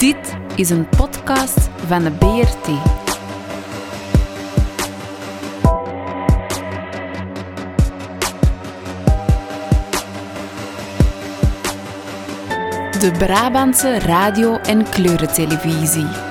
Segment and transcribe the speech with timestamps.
[0.00, 2.66] Dit is een podcast van de BRT.
[13.00, 16.29] De Brabantse radio- en kleurentelevisie.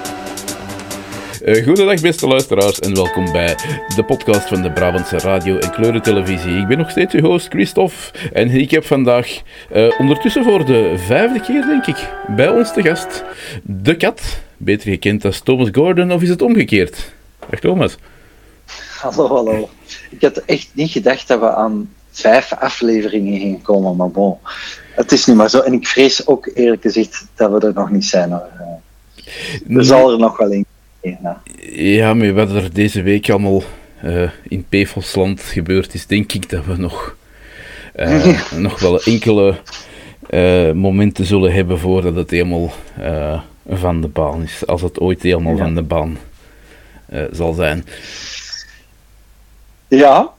[1.46, 3.56] Uh, goedendag beste luisteraars en welkom bij
[3.96, 6.58] de podcast van de Brabantse radio- en kleurentelevisie.
[6.58, 7.96] Ik ben nog steeds uw host Christophe
[8.34, 9.42] en ik heb vandaag
[9.74, 13.24] uh, ondertussen voor de vijfde keer denk ik bij ons te gast
[13.64, 14.22] de kat,
[14.58, 17.12] beter gekend als Thomas Gordon of is het omgekeerd?
[17.50, 17.98] Dag Thomas.
[19.00, 19.70] Hallo, hallo.
[20.10, 24.38] Ik had echt niet gedacht dat we aan vijf afleveringen gingen komen, maar bon,
[24.96, 25.60] het is nu maar zo.
[25.60, 28.32] En ik vrees ook eerlijk gezegd dat we er nog niet zijn.
[28.32, 28.50] Er
[29.66, 29.84] nee.
[29.84, 30.66] zal er nog wel een
[31.02, 31.42] ja.
[31.72, 33.64] ja, maar wat er deze week allemaal
[34.04, 37.16] uh, in Pefelsland gebeurd is, denk ik dat we nog,
[37.96, 39.56] uh, nog wel enkele
[40.30, 42.72] uh, momenten zullen hebben voordat het helemaal
[43.68, 44.68] van de baan is.
[44.68, 45.64] Als het ooit helemaal ja.
[45.64, 46.18] van de baan
[47.32, 47.86] zal zijn.
[49.88, 50.30] Ja,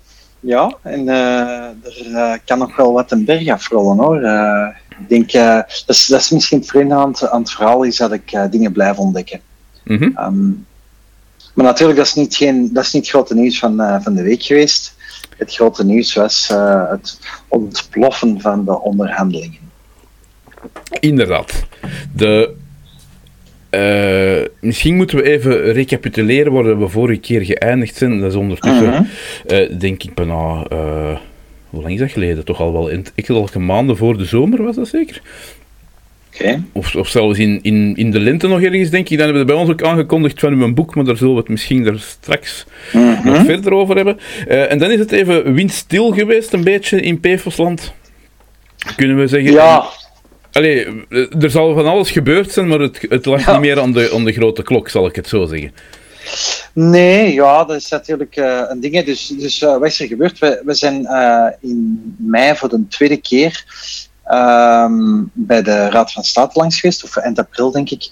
[0.40, 4.16] ja, en er kan nog wel wat een berg afrollen hoor.
[5.00, 7.96] ik denk, dat, is, dat is misschien het vreemde aan het, aan het verhaal, is
[7.96, 9.40] dat ik dingen blijf ontdekken.
[9.84, 10.18] Mm -hmm.
[10.18, 10.66] um,
[11.54, 14.14] maar natuurlijk, dat is niet, geen, dat is niet het grote nieuws van, uh, van
[14.14, 14.94] de week geweest.
[15.36, 19.58] Het grote nieuws was uh, het ontploffen van de onderhandelingen.
[21.00, 21.66] Inderdaad.
[22.14, 22.54] De,
[23.70, 28.20] uh, misschien moeten we even recapituleren waar we vorige keer geëindigd zijn.
[28.20, 29.06] Dat is ondertussen, mm
[29.46, 29.78] -hmm.
[29.78, 30.66] denk ik, bijna.
[31.70, 32.44] hoe lang is dat geleden?
[32.44, 35.22] Toch al wel enkele maanden voor de zomer was dat zeker?
[36.34, 36.62] Okay.
[36.72, 39.16] Of, of zelfs in, in, in de lente nog ergens, denk ik.
[39.18, 41.48] Dan hebben we bij ons ook aangekondigd van uw boek, maar daar zullen we het
[41.48, 43.32] misschien daar straks mm -hmm.
[43.32, 44.18] nog verder over hebben.
[44.48, 47.92] Uh, en dan is het even windstil geweest, een beetje in Pevelsland.
[48.96, 49.52] Kunnen we zeggen.
[49.52, 49.84] Ja.
[50.52, 50.86] Allee,
[51.40, 53.52] er zal van alles gebeurd zijn, maar het, het lag ja.
[53.52, 55.72] niet meer aan de, aan de grote klok, zal ik het zo zeggen.
[56.72, 59.04] Nee, ja, dat is natuurlijk uh, een ding.
[59.04, 60.38] Dus, dus uh, wat is er gebeurd?
[60.38, 63.64] We, we zijn uh, in mei voor de tweede keer
[64.32, 68.10] Um, bij de Raad van State langs geweest, of eind april denk ik.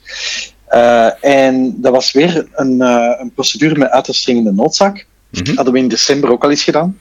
[0.70, 5.06] Uh, en dat was weer een, uh, een procedure met uiterst dringende noodzaak.
[5.30, 5.56] Mm -hmm.
[5.56, 6.98] Hadden we in december ook al eens gedaan.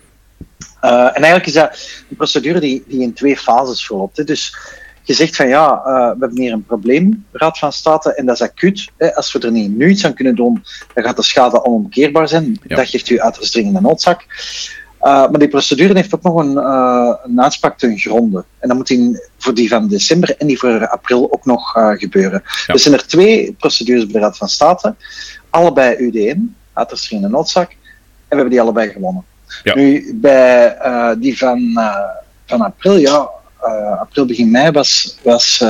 [0.83, 4.17] Uh, en eigenlijk is dat een procedure die, die in twee fases verloopt.
[4.17, 4.23] Hè.
[4.23, 4.55] Dus
[5.03, 8.41] je zegt van ja, we hebben hier een probleem, Raad van State, en dat is
[8.41, 8.89] acuut.
[8.97, 9.16] Hè.
[9.16, 10.63] Als we er niet nu iets aan kunnen doen,
[10.94, 12.59] dan gaat de schade onomkeerbaar zijn.
[12.63, 12.75] Ja.
[12.75, 14.25] Dat geeft u uiterst dringende noodzaak.
[15.02, 18.44] Uh, maar die procedure heeft ook nog een, uh, een uitspraak ten gronde.
[18.59, 21.90] En dat moet in, voor die van december en die voor april ook nog uh,
[21.90, 22.41] gebeuren.
[22.66, 22.74] Ja.
[22.74, 24.96] Dus zijn er twee procedures bij de Raad van State.
[25.50, 26.40] Allebei UDM,
[26.74, 27.72] uiterst dringende noodzaak.
[27.72, 27.78] En
[28.28, 29.25] we hebben die allebei gewonnen.
[29.63, 29.75] Ja.
[29.75, 30.78] Nu, bij
[31.19, 31.79] die van,
[32.46, 33.29] van april, ja,
[34.00, 35.64] april begin mei was, was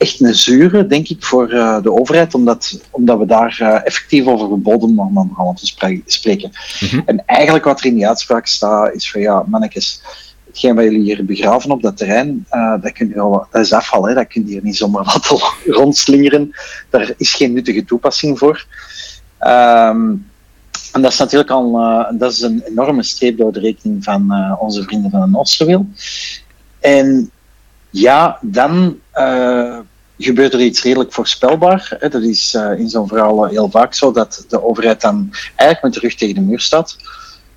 [0.00, 4.26] echt een zure, denk ik, voor uh, de overheid, omdat, omdat we daar uh, effectief
[4.26, 6.50] over geboden mogen gaan te spre spreken.
[6.80, 7.02] Mm -hmm.
[7.06, 10.02] En eigenlijk wat er in die uitspraak staat, is van ja, mannetjes,
[10.46, 13.72] hetgeen wat jullie hier begraven op dat terrein, uh, dat, kun je al, dat is
[13.72, 16.50] afval, hè, dat kun je hier niet zomaar laten rondslingeren.
[16.90, 18.66] Daar is geen nuttige toepassing voor.
[19.40, 20.28] Um,
[20.92, 21.72] en dat is natuurlijk al
[22.18, 25.86] dat is een enorme streep door de rekening van onze vrienden van de Oosterwil.
[26.80, 27.30] En
[27.90, 29.78] ja, dan uh,
[30.20, 31.96] gebeurt er iets redelijk voorspelbaar.
[32.00, 35.92] Dat is uh, in zo'n verhaal heel vaak zo dat de overheid dan eigenlijk met
[35.94, 36.96] de rug tegen de muur staat.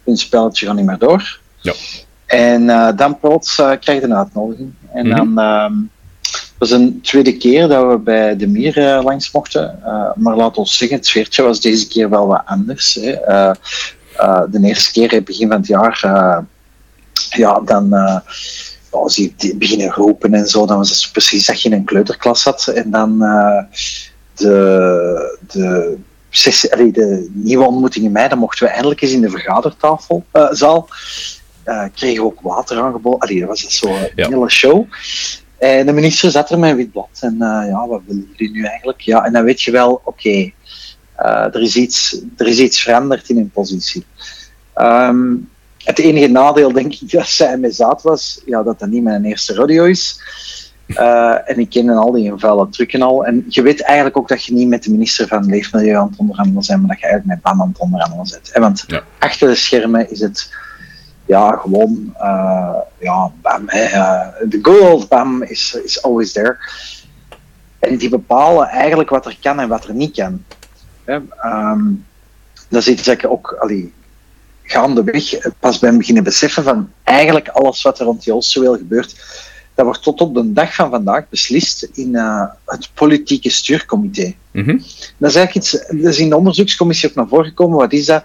[0.04, 1.40] Hun spelletje gaat niet meer door.
[1.62, 1.74] Ja.
[2.26, 4.74] En uh, dan plots krijg je een uitnodiging.
[4.94, 5.36] En mm -hmm.
[5.36, 5.90] dan um,
[6.58, 9.80] was een tweede keer dat we bij de Mier langs mochten.
[10.16, 12.94] maar laat ons zeggen, het sfeertje was deze keer wel wat anders.
[12.94, 13.12] Hè.
[14.50, 16.00] de eerste keer, begin van het jaar,
[17.30, 17.94] ja, dan
[18.94, 22.42] als die beginnen roepen en zo, dan was het precies dat je in een kleuterklas
[22.42, 22.68] zat.
[22.68, 23.64] En dan uh,
[24.36, 25.98] de, de,
[26.70, 30.88] allee, de nieuwe ontmoeting in mei, dan mochten we eindelijk eens in de vergadertafelzaal.
[31.66, 33.20] Uh, kregen we ook water aangeboden.
[33.20, 34.30] Allee, dat was zo een ja.
[34.30, 34.86] hele show.
[35.58, 37.20] En de minister zat er met een wit blad.
[37.20, 39.02] En ja, wat willen jullie nu eigenlijk?
[39.02, 40.54] Ja, en dan weet je wel, oké, okay,
[41.52, 44.06] er, is iets, er is iets veranderd in hun positie.
[44.76, 45.50] Um,
[45.84, 49.26] het enige nadeel, denk ik, dat zij met zaad was, ja, dat dat niet mijn
[49.26, 50.22] eerste rodeo is.
[50.88, 53.26] Uh, en ik ken al die vuile trucken al.
[53.26, 56.20] En je weet eigenlijk ook dat je niet met de minister van Leefmilieu aan het
[56.20, 58.50] onderhandelen bent, maar dat je eigenlijk met BAM aan het onderhandelen bent.
[58.54, 58.62] Hè?
[58.62, 59.02] Want ja.
[59.20, 60.54] achter de schermen is het
[61.26, 63.66] ja, gewoon uh, ja, BAM.
[63.66, 66.58] De good old BAM is, is always there.
[67.80, 70.44] En die bepalen eigenlijk wat er kan en wat er niet kan.
[71.04, 71.20] Hè?
[71.46, 72.06] Um,
[72.70, 73.58] dat is iets dat ik ook...
[73.60, 73.94] Allee,
[74.64, 79.16] gaandeweg pas ben beginnen beseffen van eigenlijk alles wat er rond die Oosterweel gebeurt,
[79.76, 84.34] dat wordt tot op de dag van vandaag beslist in uh, het politieke stuurcomité.
[84.52, 84.78] Mhm.
[85.18, 87.78] Dat is eigenlijk iets, dat is in de onderzoekscommissie ook naar voren gekomen.
[87.78, 88.24] Wat is dat?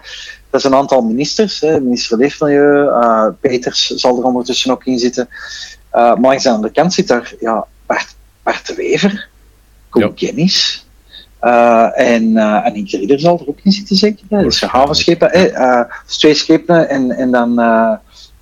[0.49, 4.85] Dat is een aantal ministers, hè, minister van Leefmilieu, uh, Peters zal er ondertussen ook
[4.85, 5.29] in zitten.
[5.29, 5.35] Uh,
[5.91, 9.27] maar langs de andere kant zit daar ja, Bart, Bart de Wever,
[9.89, 10.11] Koen Ja.
[10.15, 10.85] Kennis.
[11.41, 14.25] Uh, en, uh, en Rieder zal er ook in zitten, zeker.
[14.29, 14.43] Hè?
[14.43, 15.37] Dus de havenschepen?
[15.37, 17.59] Uh, dus twee schepen en, en, dan,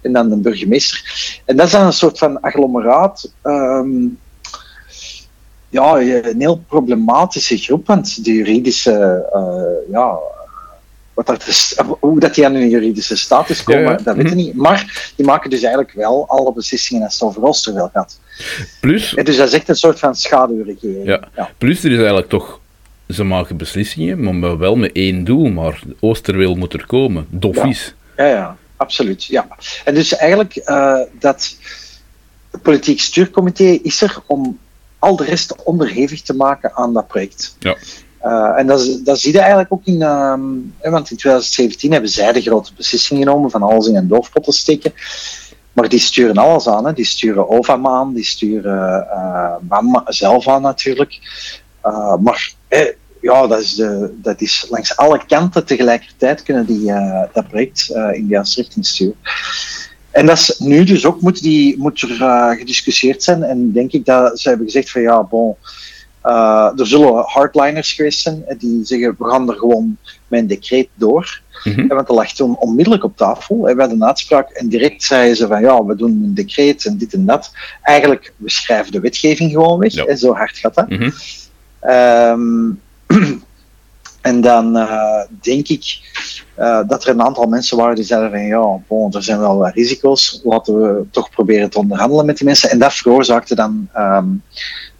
[0.01, 1.03] en dan de burgemeester.
[1.45, 3.31] En dat is dan een soort van agglomeraat.
[3.43, 4.17] Um,
[5.69, 10.17] ja, een heel problematische groep, want de juridische, uh, ja,
[11.13, 13.97] wat dat is, hoe dat die aan hun juridische status komen, Ja, ja.
[13.97, 14.55] dat weten we niet.
[14.55, 18.19] Maar die maken dus eigenlijk wel alle beslissingen als het over Oosterweel gaat.
[18.81, 21.05] Plus, En dus dat is echt een soort van schaduwregering.
[21.05, 22.59] ja, plus er is eigenlijk toch...
[23.07, 25.49] Ze maken beslissingen, maar wel met één doel.
[25.49, 27.27] Maar Oosterweel moet er komen.
[27.29, 27.65] Dof Ja.
[27.65, 27.95] is.
[28.17, 29.25] Ja, ja, absoluut.
[29.25, 29.47] Ja.
[29.85, 31.55] En dus eigenlijk uh, dat
[32.51, 34.59] het politiek stuurcomité is er om
[34.99, 37.55] al de rest onderhevig te maken aan dat project.
[37.59, 37.75] Ja.
[38.23, 42.31] Uh, en dat, dat zie je eigenlijk ook in, hè, want in 2017 hebben zij
[42.31, 44.93] de grote beslissing genomen van alles in een doofpot te steken.
[45.77, 46.85] Maar die sturen alles aan.
[46.85, 46.93] Hè.
[46.93, 51.19] Die sturen OVAM aan, die sturen uh, BAM zelf aan natuurlijk.
[51.85, 52.56] Uh, maar eh,
[53.21, 58.13] ja, dat is, dat is langs alle kanten tegelijkertijd kunnen die uh, dat project uh,
[58.13, 59.15] in de juiste richting sturen.
[60.11, 63.43] En dat is nu dus ook, moet, die, moet er uh, gediscussieerd zijn.
[63.43, 65.55] En denk ik dat ze hebben gezegd van ja, bon,
[66.77, 69.97] er zullen hardliners geweest zijn eh, die zeggen we gaan er gewoon
[70.29, 71.41] een decreet door.
[71.63, 73.61] En want dat lag toen onmiddellijk op tafel.
[73.61, 76.97] We hadden een uitspraak en direct zeiden ze van ja, we doen een decreet en
[76.97, 77.51] dit en dat.
[77.81, 79.93] Eigenlijk, we schrijven de wetgeving gewoon weg.
[79.93, 80.05] Ja.
[80.05, 80.89] En zo hard gaat dat.
[80.89, 81.09] Mhm.
[81.87, 82.81] Um,
[84.21, 85.99] en dan uh, denk ik
[86.59, 90.41] uh, dat er een aantal mensen waren die zeiden van ja, er zijn wel risico's,
[90.43, 92.69] laten we toch proberen te onderhandelen met die mensen.
[92.69, 94.43] En dat veroorzaakte dan um,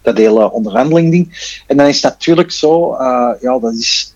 [0.01, 1.59] dat hele onderhandeling ding.
[1.67, 4.15] En dan is het natuurlijk zo, uh, ja, dat is...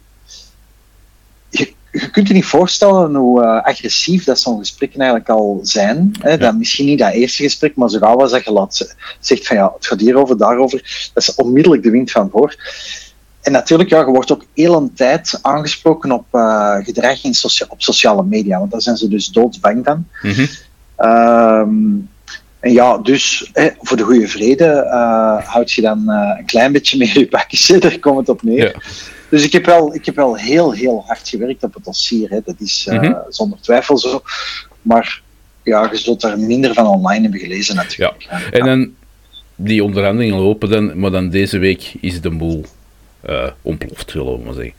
[1.92, 6.16] Je, kunt je niet voorstellen hoe uh, agressief dat zo'n gesprekken eigenlijk al zijn.
[6.20, 6.30] Hè?
[6.30, 6.38] Ja.
[6.38, 9.56] Dat misschien niet dat eerste gesprek, maar zo gauw als dat je laat, zegt van
[9.56, 12.56] ja, het gaat hierover, daarover, dat is onmiddellijk de wind van voor.
[13.42, 17.66] En natuurlijk, ja, je wordt ook heel een tijd aangesproken op uh, gedrag in socia
[17.70, 20.08] op sociale media, want daar zijn ze dus doodsbang van.
[20.22, 20.48] Mm -hmm.
[21.10, 22.10] um,
[22.60, 26.98] en ja, dus hè, voor de goede vrede uh, houd je dan een klein beetje
[26.98, 28.66] meer je bakjes, daar komt het op neer.
[28.66, 28.82] Ja.
[29.32, 32.40] Dus ik heb, wel, ik heb wel heel, heel hard gewerkt op het dossier, hè.
[32.46, 33.18] dat is mm -hmm.
[33.30, 34.22] zonder twijfel zo.
[34.82, 35.22] Maar
[35.64, 38.22] ja, je zult daar minder van online hebben gelezen natuurlijk.
[38.30, 38.52] Ja.
[38.52, 38.94] En dan,
[39.56, 42.66] die onderhandelingen lopen dan, maar dan deze week is de boel
[43.30, 44.74] uh, ontploft, zullen we maar zeggen.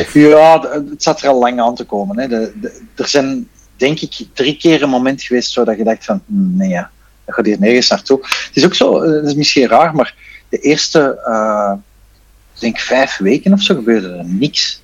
[0.00, 0.14] Of...
[0.14, 0.60] Ja,
[0.90, 2.18] het zat er al lang aan te komen.
[2.18, 2.28] Hè.
[2.28, 6.22] De, de, er zijn, denk ik, drie keer een moment geweest dat je dacht van,
[6.26, 6.90] nee ja,
[7.24, 8.18] dat gaat hier nergens naartoe.
[8.22, 10.14] Het is ook zo, het is misschien raar, maar
[10.48, 11.72] de eerste, uh,
[12.54, 14.82] ik denk vijf weken of zo, gebeurde er niks.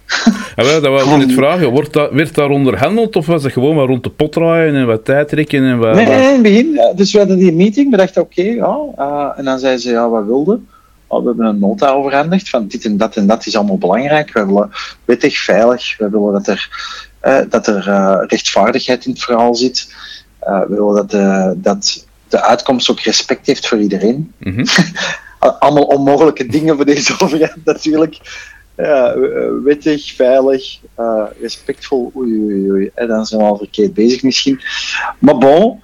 [0.57, 1.71] Ja, wel, dat was net vragen.
[1.71, 4.87] Wordt dat, werd daar onderhandeld of was het gewoon maar rond de pot draaien en
[4.87, 5.65] wat tijd trekken?
[5.65, 6.81] En wat, nee, nee, in het begin.
[6.97, 8.79] Dus we hadden die meeting, we dachten oké, okay, ja.
[8.99, 10.69] Uh, en dan zeiden ze, ja, wat wilden?
[11.07, 14.33] Oh, we hebben een nota overhandigd van dit en dat en dat is allemaal belangrijk.
[14.33, 14.71] We willen
[15.05, 15.99] wettig, veilig.
[15.99, 16.69] We willen dat er,
[17.23, 19.95] uh, dat er uh, rechtvaardigheid in het verhaal zit.
[20.41, 24.33] We willen dat de, dat de uitkomst ook respect heeft voor iedereen.
[24.39, 24.51] Mhm.
[24.51, 24.85] Mm -hmm.
[25.41, 28.21] Allemaal onmogelijke dingen voor deze overheid natuurlijk.
[28.77, 29.19] Ja,
[29.63, 32.13] wettig, veilig, uh, respectvol.
[32.17, 32.91] Oei, oei, oei.
[32.95, 34.61] En dan zijn we al verkeerd bezig misschien.
[35.19, 35.81] Maar bon.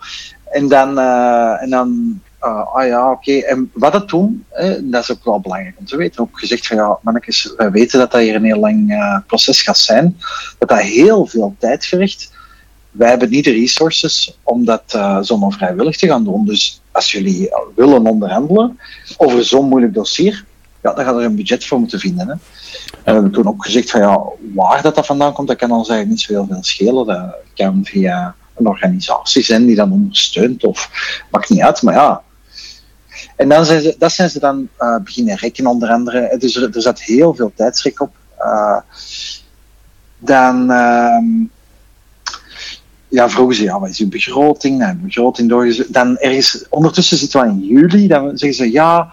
[0.51, 3.33] En dan, uh, en dan ah ja, oké.
[3.33, 6.21] En wat dat doen, hè, dat is ook wel belangrijk om te weten.
[6.21, 9.79] Ook gezegd van ja, mannetjes, wij weten dat dat hier een heel lang proces gaat
[9.79, 10.17] zijn.
[10.59, 12.35] Dat dat heel veel tijd vergt.
[12.97, 16.47] Wij hebben niet de resources om dat uh, zomaar vrijwillig te gaan doen.
[16.47, 18.79] Dus als jullie willen onderhandelen
[19.17, 20.45] over zo'n moeilijk dossier,
[20.83, 22.27] ja, dan gaat er een budget voor moeten vinden.
[22.27, 22.33] Hè.
[22.33, 22.41] En
[23.05, 24.23] we hebben toen ook gezegd van ja,
[24.55, 27.07] waar dat, dat vandaan komt, dat kan ons eigenlijk niet zo heel veel schelen.
[27.07, 30.91] Dat kan via een organisatie zijn die dan ondersteunt of
[31.31, 32.23] maakt niet uit, maar ja.
[33.37, 36.37] En dan zijn ze, dat zijn ze dan uh, beginnen rekken onder andere.
[36.39, 38.15] Dus er, er zat heel veel tijdschrik op.
[40.19, 41.19] Dan uh,
[43.17, 44.79] ja, vroegen ze, ja, wat is uw begroting?
[44.79, 45.93] Nou, begroting doorgezet.
[45.93, 49.13] Dan ergens, ondertussen zitten we in juli, dan zeggen ze, ja,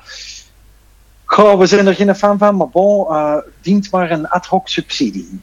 [1.26, 4.68] goh, we zijn er geen fan van, maar bon, uh, dient maar een ad hoc
[4.68, 5.42] subsidie.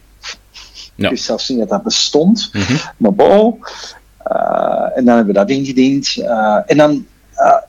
[0.94, 1.08] Ja.
[1.08, 2.76] Dus zelfs niet dat dat bestond, mm -hmm.
[2.96, 3.58] maar bon.
[4.32, 6.16] Uh, en dan hebben we dat ingediend.
[6.16, 7.06] Uh, en dan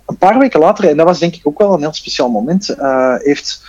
[0.05, 2.75] een paar weken later, en dat was denk ik ook wel een heel speciaal moment,
[3.17, 3.61] heeft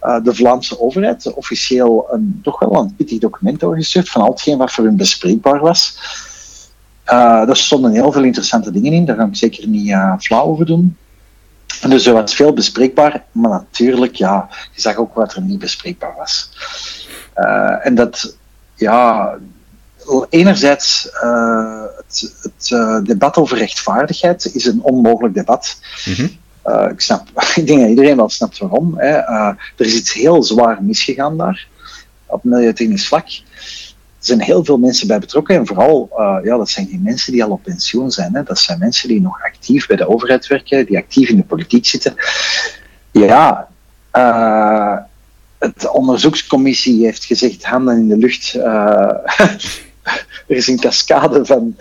[0.00, 4.72] de Vlaamse overheid officieel een, toch wel een pittig document doorgestuurd van al hetgeen wat
[4.72, 5.96] voor hun bespreekbaar was.
[7.12, 10.44] Uh, daar stonden heel veel interessante dingen in, daar ga ik zeker niet uh, flauw
[10.44, 10.96] over doen.
[11.88, 16.14] Dus er was veel bespreekbaar, maar natuurlijk, ja, je zag ook wat er niet bespreekbaar
[16.16, 16.50] was.
[17.36, 18.36] Uh, en dat,
[18.74, 19.34] ja,
[20.28, 25.80] enerzijds uh, het, het uh, debat over rechtvaardigheid is een onmogelijk debat.
[26.04, 26.90] Mm -hmm.
[26.90, 28.94] ik, snap, ik denk dat iedereen wel snapt waarom.
[28.98, 29.12] Hè.
[29.16, 31.66] er is iets heel zwaar misgegaan daar,
[32.26, 33.28] op milieutechnisch vlak.
[34.28, 36.10] Er zijn heel veel mensen bij betrokken en vooral,
[36.44, 38.34] ja, dat zijn geen mensen die al op pensioen zijn.
[38.34, 38.42] Hè.
[38.42, 41.86] Dat zijn mensen die nog actief bij de overheid werken, die actief in de politiek
[41.86, 42.14] zitten.
[43.10, 43.68] Ja,
[45.58, 48.54] het onderzoekscommissie heeft gezegd handen in de lucht.
[48.54, 48.64] Uh,
[50.48, 51.76] er is een cascade van,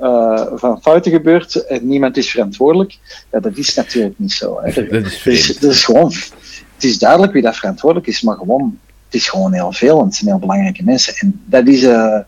[0.00, 2.98] uh, van fouten gebeurd en niemand is verantwoordelijk.
[3.32, 4.60] Ja, dat is natuurlijk niet zo.
[4.62, 4.88] Hè.
[4.88, 6.12] Dat is, is, dat is gewoon,
[6.74, 8.78] het is duidelijk wie dat verantwoordelijk is, maar gewoon,
[9.10, 11.14] het is gewoon heel veel en het zijn heel belangrijke mensen.
[11.16, 12.18] En dat is uh,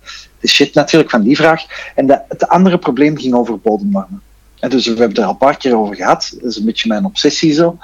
[0.41, 1.63] de shit natuurlijk van die vraag.
[1.95, 4.23] En de, het andere probleem ging over bodemnormen.
[4.59, 6.33] En dus we hebben het er al een paar keer over gehad.
[6.41, 7.79] Dat is een beetje mijn obsessie zo.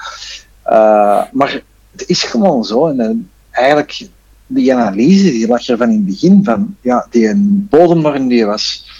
[0.66, 2.86] Uh, maar het is gewoon zo.
[2.86, 4.08] En eigenlijk,
[4.46, 8.46] die analyse die lag er van in het begin van, ja, die een bodemnorm die
[8.46, 8.90] was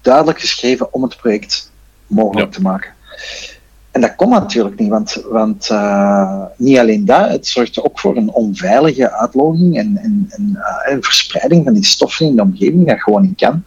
[0.00, 1.72] duidelijk geschreven om het project
[2.06, 2.90] mogelijk te maken.
[3.96, 8.16] En dat kon natuurlijk niet, want, want uh, niet alleen dat, het zorgde ook voor
[8.16, 12.86] een onveilige uitloging en, en, en uh, een verspreiding van die stoffen in de omgeving
[12.86, 13.64] dat gewoon niet kan.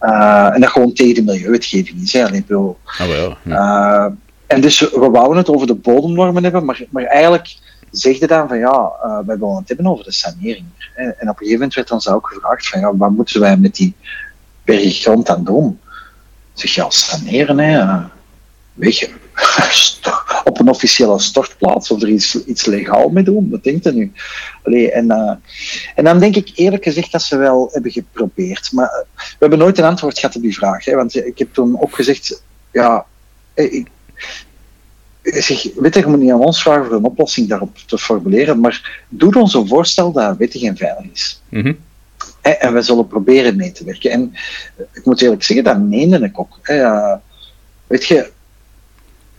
[0.00, 2.12] Uh, en dat gewoon tegen de milieuwetgeving is.
[2.12, 2.26] Hè.
[2.26, 4.14] Allee, bedoel, oh, ja.
[4.46, 7.56] en dus we wouden het over de bodemnormen hebben, maar, maar eigenlijk
[7.90, 8.92] zegde dan van ja,
[9.26, 10.66] wij willen het hebben over de sanering.
[10.94, 13.74] En, op een gegeven moment werd ons ook gevraagd van ja, wat moeten wij met
[13.74, 13.94] die
[14.64, 15.80] berggrond aan doen?
[16.52, 18.04] Zeg je, ja, saneren, hè.
[18.78, 19.10] Je,
[20.44, 24.12] op een officiële stortplaats of er iets, iets legaal mee doen, wat denkt u nu?
[24.62, 25.32] Allee, en, uh,
[25.94, 28.72] en dan denk ik eerlijk gezegd dat ze wel hebben geprobeerd.
[28.72, 30.84] Maar we hebben nooit een antwoord gehad op die vraag.
[30.84, 33.06] Hè, want ik heb toen ook gezegd, ja,
[33.54, 33.86] ik,
[35.22, 38.60] zeg, weet je, je moet niet aan ons vragen voor een oplossing daarop te formuleren,
[38.60, 41.42] maar doe ons een voorstel dat wettig en veilig is.
[41.48, 41.78] Mm -hmm.
[42.40, 44.10] En we zullen proberen mee te werken.
[44.10, 44.34] En
[44.92, 46.58] ik moet eerlijk zeggen, dat meende ik ook.
[47.86, 48.30] Weet je,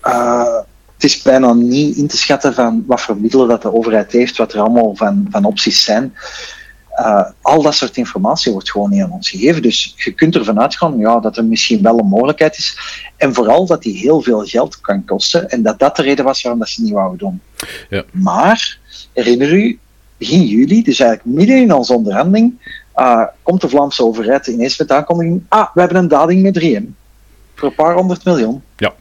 [0.03, 0.57] uh,
[0.93, 4.37] het is bijna niet in te schatten van wat voor middelen dat de overheid heeft,
[4.37, 6.13] wat er allemaal van, van opties zijn.
[6.99, 9.61] Uh, al dat soort informatie wordt gewoon niet aan ons gegeven.
[9.61, 12.77] Dus je kunt ervan uitgaan ja, dat er misschien wel een mogelijkheid is.
[13.17, 15.49] En vooral dat die heel veel geld kan kosten.
[15.49, 17.41] En dat dat de reden was waarom dat ze niet wouden doen.
[17.89, 18.03] Ja.
[18.11, 18.79] Maar,
[19.13, 19.79] herinner u,
[20.17, 24.87] begin juli, dus eigenlijk midden in onze onderhandeling, uh, komt de Vlaamse overheid ineens met
[24.87, 26.85] de aankondiging ah, we hebben een daling met 3M.
[27.55, 28.63] Voor een paar honderd miljoen.
[28.77, 28.93] Ja.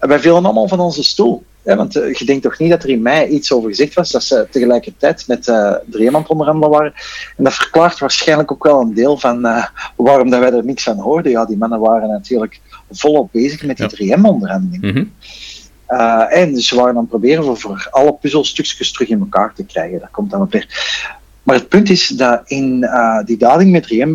[0.00, 1.44] En wij vielen allemaal van onze stoel.
[1.76, 4.22] Want uh, je denkt toch niet dat er in mei iets over gezegd was, dat
[4.22, 6.92] ze tegelijkertijd met uh, de aan onderhandelen waren.
[7.36, 9.64] En dat verklaart waarschijnlijk ook wel een deel van uh,
[9.96, 11.32] waarom dat wij er niks van hoorden.
[11.32, 14.16] Ja, die mannen waren natuurlijk volop bezig met die ja.
[14.16, 14.82] 3M-onderhandeling.
[14.82, 15.12] Mm -hmm.
[16.28, 20.00] en dus ze waren dan proberen voor, voor alle puzzelstukjes terug in elkaar te krijgen.
[20.00, 20.66] Dat komt dan op neer.
[21.42, 22.88] Maar het punt is dat in
[23.24, 24.10] die daling met 3M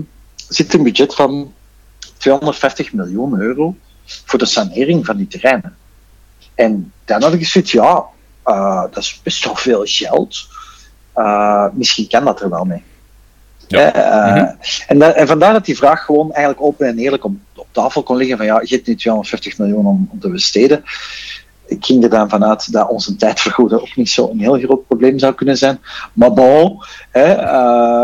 [0.48, 1.54] zit een budget van
[2.18, 5.75] 250 miljoen euro voor de sanering van die terreinen.
[6.55, 8.03] En dan had ik zoiets, ja,
[8.45, 10.48] uh, dat is best wel veel geld.
[11.15, 12.83] Uh, misschien kan dat er wel mee.
[13.67, 13.95] Ja.
[13.95, 14.57] Uh, mm -hmm.
[14.88, 18.17] en, en, vandaar dat die vraag gewoon eigenlijk open en eerlijk op, op tafel kon
[18.17, 20.83] liggen van ja, je hebt nu 250 miljoen om, om te besteden.
[21.65, 25.33] Ik ging er dan vanuit dat onze tijdvergoeden ook niet zo'n heel groot probleem zou
[25.33, 25.79] kunnen zijn.
[26.13, 27.36] Maar bon, hè,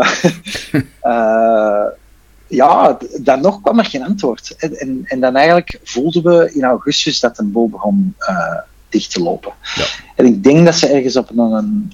[2.50, 4.54] ja, dan nog kwam er geen antwoord.
[4.56, 9.10] En, en, en, dan eigenlijk voelden we in augustus dat een boel begon uh, dicht
[9.10, 9.52] te lopen.
[9.74, 9.84] Ja.
[10.16, 11.92] En ik denk dat ze ergens op een, een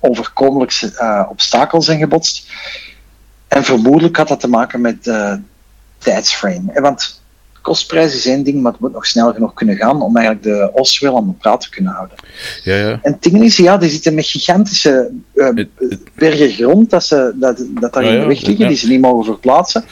[0.00, 2.52] onoverkomelijk uh, obstakel zijn gebotst.
[3.48, 5.40] En vermoedelijk had dat te maken met de
[5.98, 6.80] tijdsframe.
[6.80, 7.22] Want
[7.64, 10.70] kostprijs is één ding, maar het moet nog snel genoeg kunnen gaan om eigenlijk de
[10.72, 12.16] os wel aan de praat te kunnen houden.
[12.62, 12.98] Ja, ja.
[13.02, 15.48] En het ding is, ja, die zitten met gigantische uh,
[16.14, 19.00] bergen grond dat, ze, dat, dat daar ja, in de weg liggen, die ze niet
[19.00, 19.84] mogen verplaatsen.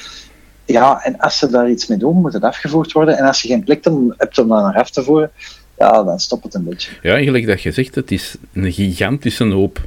[0.64, 3.18] Ja, en als ze daar iets mee doen, moet het afgevoerd worden.
[3.18, 3.84] En als je geen plek
[4.16, 5.30] hebt om dat naar af te voeren,
[5.78, 6.90] ja, dan stopt het een beetje.
[7.02, 9.80] Ja, eigenlijk dat je zegt, het is een gigantische hoop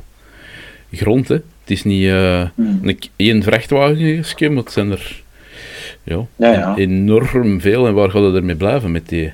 [0.91, 1.27] grond.
[1.27, 1.35] Hè.
[1.35, 2.79] Het is niet uh, Hmm.
[2.83, 3.43] een, één
[4.53, 5.23] maar het zijn er
[6.05, 7.88] ja, Ja, enorm veel.
[7.88, 9.33] En waar gaat het ermee blijven met die...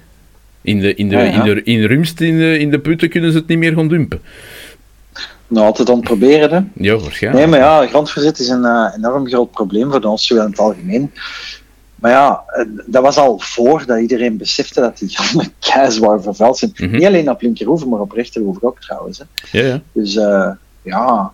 [0.61, 1.15] In de, in de.
[1.15, 3.87] In de, in Rumst, in de, in de putten, kunnen ze het niet meer gaan
[3.87, 4.21] dumpen.
[5.47, 6.83] Nou, altijd aan het proberen, hè.
[6.83, 7.45] Ja, waarschijnlijk.
[7.45, 10.59] Nee, maar ja, grondverzet is een uh, enorm groot probleem voor de Oosterweel in het
[10.59, 11.11] algemeen.
[11.95, 16.57] Maar ja, eh, dat was al voor dat iedereen besefte dat die granden keizwaar vervuild
[16.57, 16.71] zijn.
[16.75, 16.91] Mhm.
[16.91, 19.17] Niet alleen op linkerhoeven, maar op rechterhoeven ook trouwens.
[19.17, 19.59] Hè.
[19.59, 19.81] Ja, ja.
[19.91, 20.51] Dus uh,
[20.81, 21.31] ja,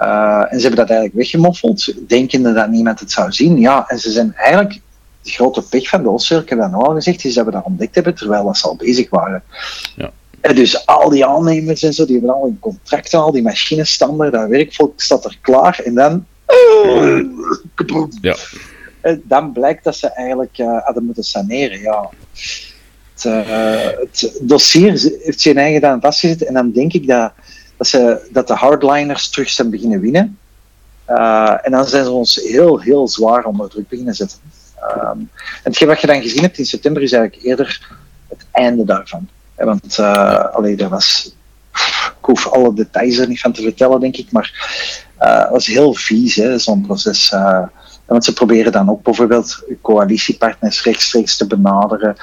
[0.00, 3.58] en ze hebben dat eigenlijk weggemoffeld, denkende dat niemand het zou zien.
[3.58, 4.80] Ja, en ze zijn eigenlijk
[5.22, 8.14] de grote pech van de heb dat al gezegd, is dat we dat ontdekt hebben
[8.14, 9.42] terwijl dat ze al bezig waren.
[9.96, 10.10] Ja.
[10.40, 14.32] En dus al die aannemers en zo, die hebben al een contract, al die machinestanden,
[14.32, 15.80] dat werkvolk staat er klaar.
[15.84, 16.26] En dan...
[18.20, 18.36] Ja.
[19.00, 21.80] En dan blijkt dat ze eigenlijk uh, hadden moeten saneren.
[21.80, 22.10] Ja.
[23.14, 24.90] Het, uh, het, dossier
[25.22, 26.44] heeft zijn eigen dan vastgezet.
[26.44, 27.32] En dan denk ik dat,
[27.80, 30.38] dat, ze, dat de hardliners terug zijn beginnen winnen.
[31.08, 34.38] Uh, en dan zijn ze ons heel, heel zwaar onder druk beginnen zetten.
[34.82, 35.30] Um, en
[35.62, 39.28] hetgeen wat je dan gezien hebt in september is eigenlijk eerder het einde daarvan.
[39.56, 41.34] Want uh, allee, dat was.
[42.18, 44.52] Ik hoef alle details er niet van te vertellen, denk ik, maar
[45.20, 47.34] uh, was heel vies, zo'n proces.
[48.06, 52.16] Want ze proberen dan ook bijvoorbeeld coalitiepartners rechtstreeks te benaderen.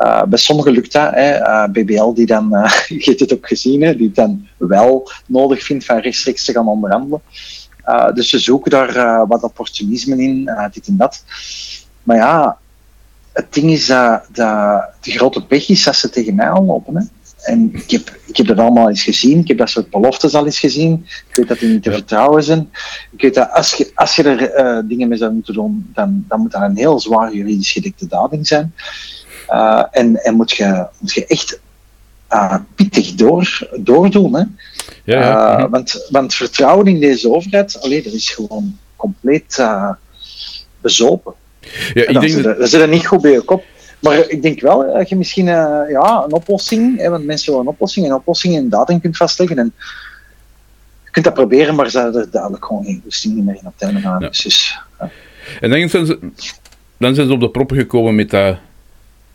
[0.00, 1.10] Uh, bij sommigen lukt dat.
[1.14, 1.40] Hè.
[1.40, 5.10] Uh, BBL, die dan, uh, je hebt het ook gezien, hè, die het dan wel
[5.26, 7.22] nodig vindt van rechtstreeks te gaan onderhandelen.
[8.14, 11.24] dus ze zoeken daar wat opportunisme in, dit en dat.
[12.02, 12.58] Maar ja,
[13.32, 16.96] het ding is dat, dat de grote pech is dat ze tegen mij aanlopen.
[16.96, 17.02] Hè.
[17.42, 19.38] En ik heb, ik heb dat allemaal eens gezien.
[19.38, 21.06] Ik heb dat soort beloftes al eens gezien.
[21.28, 22.70] Ik weet dat die niet te vertrouwen zijn.
[23.10, 26.40] Ik weet dat als je, als je er dingen mee zou moeten doen, dan, dan
[26.40, 28.74] moet dat een heel zwaar juridisch gedekte dading zijn.
[29.50, 31.60] Uh, en en moet, je, moet je echt
[32.30, 34.34] uh, pittig door, doordoen.
[34.34, 34.44] Hè.
[35.04, 35.58] Ja, ja.
[35.58, 39.66] Uh, want, want vertrouwen in deze overheid, alleen, dat is gewoon compleet
[40.80, 41.34] bezopen.
[41.94, 42.58] Ja, ik dat, denk zit, dat...
[42.58, 43.64] dat zit er niet goed bij je kop.
[43.98, 47.72] Maar ik denk wel dat je misschien ja, een oplossing, hè, want mensen willen een
[47.72, 49.58] oplossing, een oplossing in datum kunt vastleggen.
[49.58, 49.72] En
[51.04, 53.72] je kunt dat proberen, maar ze hebben er duidelijk gewoon geen goesting meer in op
[53.76, 54.00] van.
[54.00, 54.18] Ja.
[54.18, 55.10] Dus, ja.
[55.60, 56.18] En dan zijn, ze,
[56.96, 58.56] dan zijn ze op de proppen gekomen met dat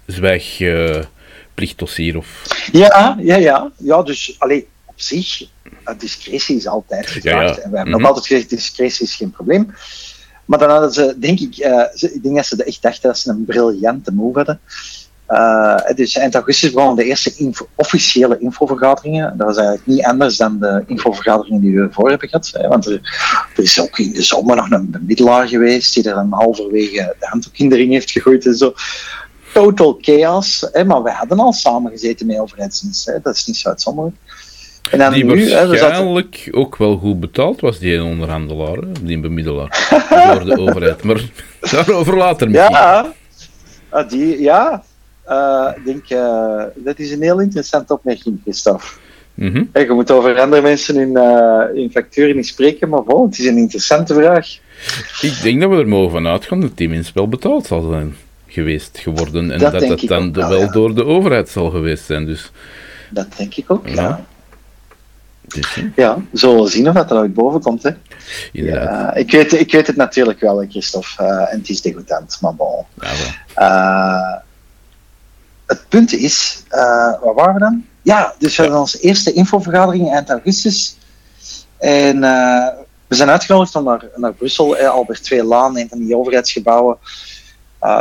[0.06, 2.18] zwijgplichtdossier.
[2.18, 2.42] of...
[2.72, 3.72] Ja, ja, ja.
[3.78, 5.44] ja dus allee, op zich,
[5.98, 7.24] discretie is altijd gevraagd.
[7.24, 7.58] Ja, ja.
[7.64, 8.02] En we hebben Mhm.
[8.02, 9.74] nog altijd gezegd, discretie is geen probleem.
[10.46, 13.18] Maar dan hadden ze, denk ik, uh, ze, ik denk dat ze echt dachten dat
[13.18, 14.60] ze een briljante move hadden.
[15.30, 19.38] Uh, dus eind augustus begonnen de eerste info, officiële infovergaderingen.
[19.38, 22.50] Dat was eigenlijk niet anders dan de infovergaderingen die we ervoor hebben gehad.
[22.54, 22.94] Hè, want er,
[23.56, 27.28] er, is ook in de zomer nog een bemiddelaar geweest die er dan halverwege de
[27.28, 28.74] handdoek in de ring heeft gegooid en zo.
[29.56, 30.68] Total chaos.
[30.72, 33.06] Hè, maar wij hadden al samen gezeten met overheidsdienst.
[33.06, 34.16] Hè, dat is niet zo uitzonderlijk.
[34.92, 38.76] En dan Die nu, hè, we zaten- waarschijnlijk ook wel goed betaald was, die onderhandelaar,
[38.78, 39.90] hè, die bemiddelaar,
[40.36, 41.04] door de overheid.
[41.04, 41.22] Maar
[41.72, 42.72] daarover later misschien.
[42.76, 43.14] Ja,
[43.90, 44.84] ah, die, ja.
[45.30, 48.86] Uh, ik denk, uh, dat is een heel interessante opmerking, Christophe.
[49.34, 49.64] Mhm.
[49.74, 53.40] Hey, je moet over andere mensen in, uh, in facturen niet spreken, maar bon, het
[53.40, 54.48] is een interessante vraag.
[55.22, 58.16] Ik denk dat we er mogen van uitgaan dat die minst wel betaald zal zijn
[58.56, 59.52] geweest geworden.
[59.52, 60.68] En Dat dat, het dan wel, wel ja.
[60.68, 62.26] door de overheid zal geweest zijn.
[62.26, 62.52] Dus,
[63.10, 63.94] Dat denk ik ook, Ja.
[63.94, 64.26] ja.
[65.48, 67.84] dus Ja, we zullen zien of dat er uit boven komt.
[67.84, 67.90] Hè.
[68.52, 72.56] Ja, ik, weet, ik weet het natuurlijk wel, Christophe, uh, en het is degoutant, maar
[72.56, 72.86] bon.
[73.02, 73.12] Ja.
[73.58, 74.42] Uh,
[75.66, 76.78] het punt is, uh,
[77.22, 77.86] waar waren we dan?
[78.02, 80.98] Ja, dus we hadden onze eerste infovergadering eind augustus.
[81.78, 82.24] En
[83.08, 86.98] we zijn uitgenodigd om naar, naar Brussel, eh, Albert II Laan, een van die overheidsgebouwen,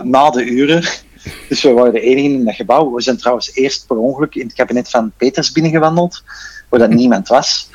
[0.03, 0.85] na de uren.
[1.49, 2.94] Dus we waren de enigen in dat gebouw.
[2.94, 6.23] We zijn trouwens eerst per ongeluk in het kabinet van Peters binnengewandeld,
[6.68, 7.70] waar dat niemand was.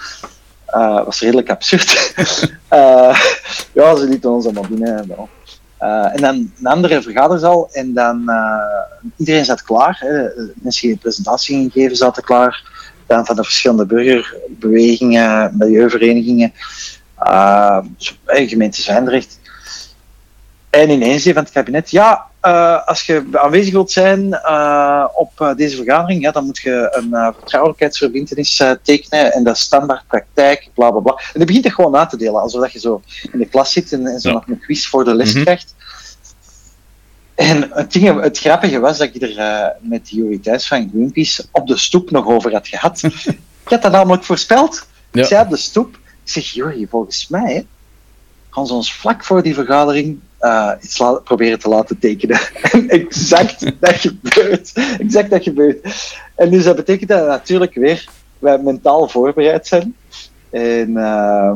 [0.76, 2.14] Uh, was redelijk absurd.
[2.74, 3.22] uh,
[3.74, 5.16] ja, ze lieten ons allemaal binnen.
[5.78, 8.32] En dan een andere vergaderzaal en dan
[9.18, 9.98] iedereen zat klaar.
[10.00, 10.22] Hè.
[10.56, 12.64] Mensen die een presentatie gingen geven zaten klaar.
[13.08, 16.54] Dan van de verschillende burgerbewegingen, milieuverenigingen,
[17.24, 17.80] uh,
[18.26, 18.82] gemeente.
[20.70, 25.32] En ineens die van het kabinet, ja, uh, als je aanwezig wilt zijn uh, op
[25.40, 30.70] uh, deze vergadering, ja, dan moet je een vertrouwelijkheidsverbindenis tekenen en dat is standaard praktijk,
[30.74, 31.14] bla bla bla.
[31.14, 33.02] En dan begint het gewoon na te delen, alsof dat je zo
[33.32, 34.36] in de klas zit en, en zo Ja.
[34.36, 35.44] nog een quiz voor de les Mhm.
[35.44, 35.76] krijgt.
[37.36, 41.46] En het, ding, het grappige was dat ik er uh, met Jurie Thijs van Greenpeace
[41.52, 43.04] op de stoep nog over had gehad.
[43.64, 44.88] ik had dat namelijk voorspeld.
[45.12, 45.22] Ja.
[45.22, 47.66] Ik zei op de stoep, ik zeg Jurie, volgens mij
[48.50, 52.40] gaan ze ons vlak voor die vergadering uh, iets proberen te laten tekenen.
[52.72, 54.72] En exact dat gebeurt.
[55.00, 55.88] Exact dat gebeurt.
[56.36, 59.96] En dus dat betekent dat natuurlijk weer wij mentaal voorbereid zijn.
[60.50, 61.54] En uh,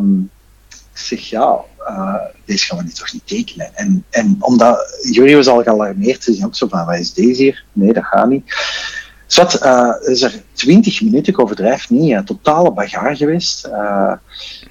[0.70, 2.16] ik zeg ja, uh,
[2.46, 3.76] deze gaan we niet toch niet tekenen.
[3.76, 7.42] En, en omdat Jury was al gealarmeerd, ze zei ook zo van wat is deze
[7.42, 7.64] hier?
[7.72, 8.54] Nee, dat gaat niet.
[9.26, 13.68] Zwat, uh, is er twintig minuten, ik overdrijf niet, uh, totale bagaar geweest.
[13.68, 14.14] Uh,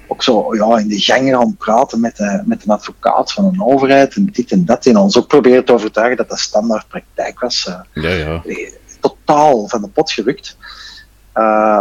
[0.07, 3.63] ook zo ja, in de gang gaan praten met, de, met een advocaat van een
[3.63, 4.85] overheid en dit en dat.
[4.85, 7.69] En ons ook proberen te overtuigen dat dat standaard praktijk was.
[7.93, 8.43] Ja, ja.
[8.99, 10.57] Totaal van de pot gerukt.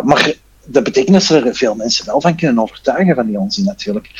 [0.02, 3.64] Maar dat betekent dat ze er veel mensen wel van kunnen overtuigen van die onzin
[3.64, 4.10] natuurlijk.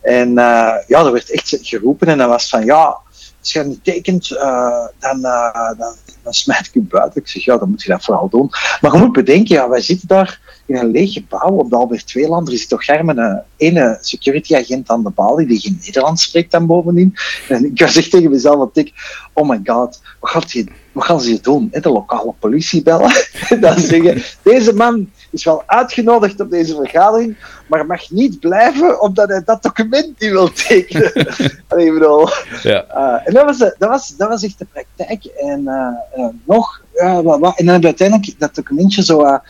[0.00, 2.96] En ja, er werd echt geroepen en dan was van ja,
[3.42, 7.20] als je dat niet tekent, uh, dan, uh, dan, dan smijt ik u buiten.
[7.20, 8.50] Ik zeg, ja, dan moet je dat vooral doen.
[8.80, 12.06] Maar je moet bedenken, ja, wij zitten daar in een leeg gebouw op de Albert
[12.06, 12.48] Tweeland.
[12.48, 16.50] Er zit toch germen een ene security agent aan de balie die geen Nederlands spreekt
[16.50, 17.14] dan bovendien.
[17.48, 18.92] En ik zeg tegen mezelf, ik,
[19.32, 21.68] oh my god, wat gaat hij wat gaan ze hier doen?
[21.70, 23.12] De lokale politie bellen.
[23.48, 29.00] en dan zeggen, deze man is wel uitgenodigd op deze vergadering, maar mag niet blijven
[29.00, 31.12] omdat hij dat document niet wil tekenen.
[31.68, 32.28] Allee, bedoel.
[32.62, 32.84] Ja.
[32.94, 35.24] Uh, en dat was, dat, was, dat was echt de praktijk.
[35.24, 36.80] En uh, uh, nog,
[37.22, 39.40] wat, wat, en dan hebben we uiteindelijk dat documentje zo...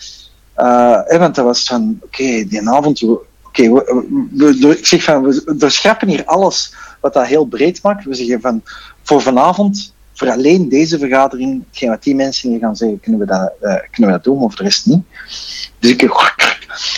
[1.06, 3.02] Want dat was van, oké, okay, die avond...
[3.02, 8.04] Oké, okay, ik zeg van, we, we schrappen hier alles wat dat heel breed maakt.
[8.04, 8.62] We zeggen van,
[9.02, 13.26] voor vanavond voor alleen deze vergadering, hetgeen wat die mensen hier gaan zeggen, kunnen we
[13.26, 15.02] dat, uh, kunnen we dat doen, of de rest niet.
[15.78, 16.10] Dus ik...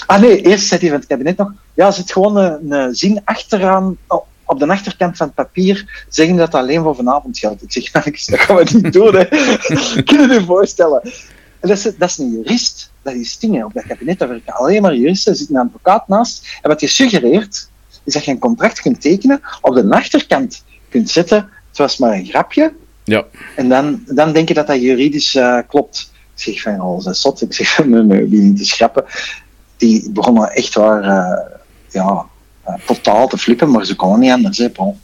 [0.06, 1.52] Ah nee, eerst zet hij van het kabinet nog...
[1.74, 3.96] Ja, er zit gewoon een, een zin achteraan,
[4.44, 7.62] op de achterkant van het papier, zeggen dat alleen voor vanavond geldt.
[7.62, 9.24] Ik zeg, nou, dat gaan we niet doen, hè.
[10.02, 11.02] Kunnen je voorstellen?
[11.60, 13.64] En dat, is, dat is een jurist, dat is dingen.
[13.64, 16.58] Op dat kabinet, daar werken alleen maar juristen, er zit een advocaat naast.
[16.62, 17.68] En wat je suggereert,
[18.04, 22.12] is dat je een contract kunt tekenen, op de achterkant kunt zetten, het was maar
[22.12, 22.72] een grapje,
[23.04, 23.24] ja.
[23.56, 26.12] En dan, dan denk je dat dat juridisch uh, klopt.
[26.36, 27.42] Ik zeg van, oh, dat is zot.
[27.42, 29.04] Ik zeg van, wie niet te schrappen.
[29.76, 31.38] Die begonnen echt waar, uh,
[31.88, 32.26] ja,
[32.68, 34.58] uh, totaal te flippen, maar ze konden niet anders.
[34.58, 35.00] Hè, bon.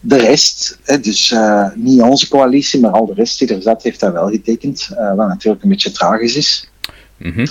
[0.00, 1.34] De rest, hè, dus
[1.74, 4.88] niet onze coalitie, maar al de rest die er zat, heeft dat wel getekend.
[5.16, 6.68] wat natuurlijk een beetje tragisch is.
[7.16, 7.46] Mm -hmm.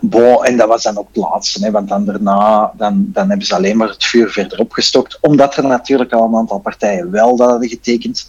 [0.00, 3.46] Bon, en dat was dan ook het laatste, hè, want dan daarna dan, dan hebben
[3.46, 7.36] ze alleen maar het vuur verder opgestokt, omdat er natuurlijk al een aantal partijen wel
[7.36, 8.26] dat hadden getekend.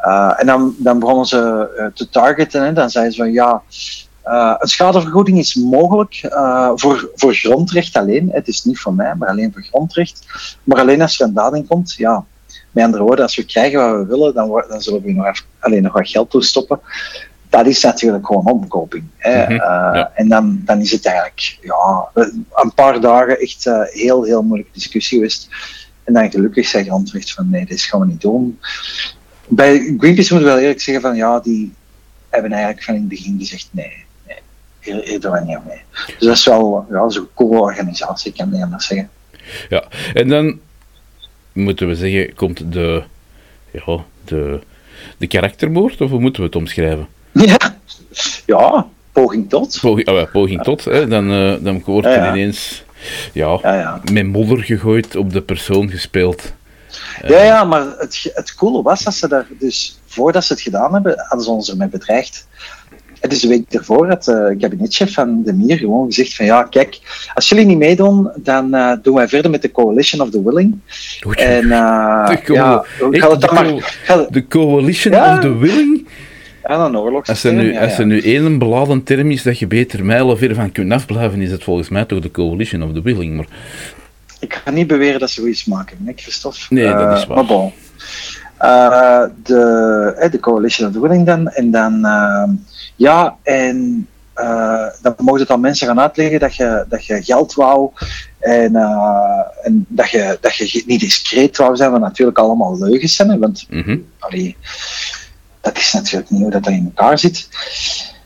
[0.00, 2.64] Uh, en dan, dan begonnen ze uh, te targeten.
[2.64, 2.72] Hè.
[2.72, 3.62] Dan zeiden ze van ja,
[4.26, 6.28] uh, een schadevergoeding is mogelijk
[6.74, 8.30] voor, voor grondrecht alleen.
[8.32, 10.26] Het is niet voor mij, maar alleen voor grondrecht.
[10.64, 12.24] Maar alleen als er een daad in komt, ja.
[12.70, 15.82] Met andere woorden, als we krijgen wat we willen, dan, dan zullen we nog alleen
[15.82, 16.80] nog wat geld toestoppen
[17.52, 19.04] dat is natuurlijk gewoon omkoping.
[19.16, 19.48] Hè.
[19.48, 22.08] Mm -hmm, En dan, dan is het eigenlijk ja,
[22.54, 25.48] een paar dagen echt uh, heel, heel moeilijke discussie geweest.
[26.04, 28.58] En dan gelukkig zei grondrecht van nee, dit gaan we niet doen.
[29.48, 31.72] Bij Greenpeace moet ik wel eerlijk zeggen van ja, die
[32.28, 34.38] hebben eigenlijk van in het begin gezegd nee, nee
[34.80, 35.82] hier, hier doen we niet aan mee.
[36.06, 39.10] Dus dat is wel ja, zo'n coole organisatie, ik kan niet anders zeggen.
[39.68, 39.84] Ja,
[40.14, 40.58] en dan
[41.52, 43.02] moeten we zeggen, komt de,
[43.70, 44.60] ja, de,
[45.16, 47.08] de karaktermoord, of hoe moeten we het omschrijven?
[47.46, 47.58] Ja,
[48.46, 49.78] ja poging tot.
[49.80, 51.06] Poging, oh ja, poging tot, hè.
[51.08, 52.84] Dan, uh, dan wordt er ineens
[53.32, 56.52] ja, met modder gegooid op de persoon gespeeld.
[57.26, 60.92] Ja, ja, maar het, het coole was dat ze daar dus, voordat ze het gedaan
[60.92, 62.46] hebben, hadden ze ons ermee bedreigd.
[63.20, 66.62] Het is een week ervoor had de kabinetchef van de Mier gewoon gezegd van ja,
[66.62, 67.00] kijk,
[67.34, 70.78] als jullie niet meedoen, dan uh, doen wij verder met de Coalition of the Willing.
[71.30, 72.84] En uh, de, ja,
[73.52, 76.01] maar, de Coalition of the Willing?
[76.78, 77.22] Een.
[77.24, 80.54] Als er nu, als er nu één beladen term is dat je beter mijlen ver
[80.54, 83.36] van kunt afblijven, is het volgens mij toch de Coalition of the Willing.
[83.36, 83.46] Maar...
[84.40, 86.58] Ik ga niet beweren dat ze goede maken, hè, Christophe.
[86.68, 87.36] Nee, dat is waar.
[87.36, 87.72] Maar bon.
[88.62, 91.48] Uh, de, de Coalition of the Willing dan.
[91.48, 92.48] En dan, uh,
[92.96, 94.06] ja, en
[94.36, 97.90] uh, dan mogen het aan mensen gaan uitleggen dat je, dat je geld wou
[98.38, 98.76] en,
[99.62, 103.28] en dat, je, dat je niet discreet wou zijn, wat natuurlijk allemaal leugens zijn.
[103.28, 104.06] Hè, want, mm -hmm.
[104.18, 104.56] allee,
[105.62, 107.48] dat is natuurlijk niet hoe dat in elkaar zit.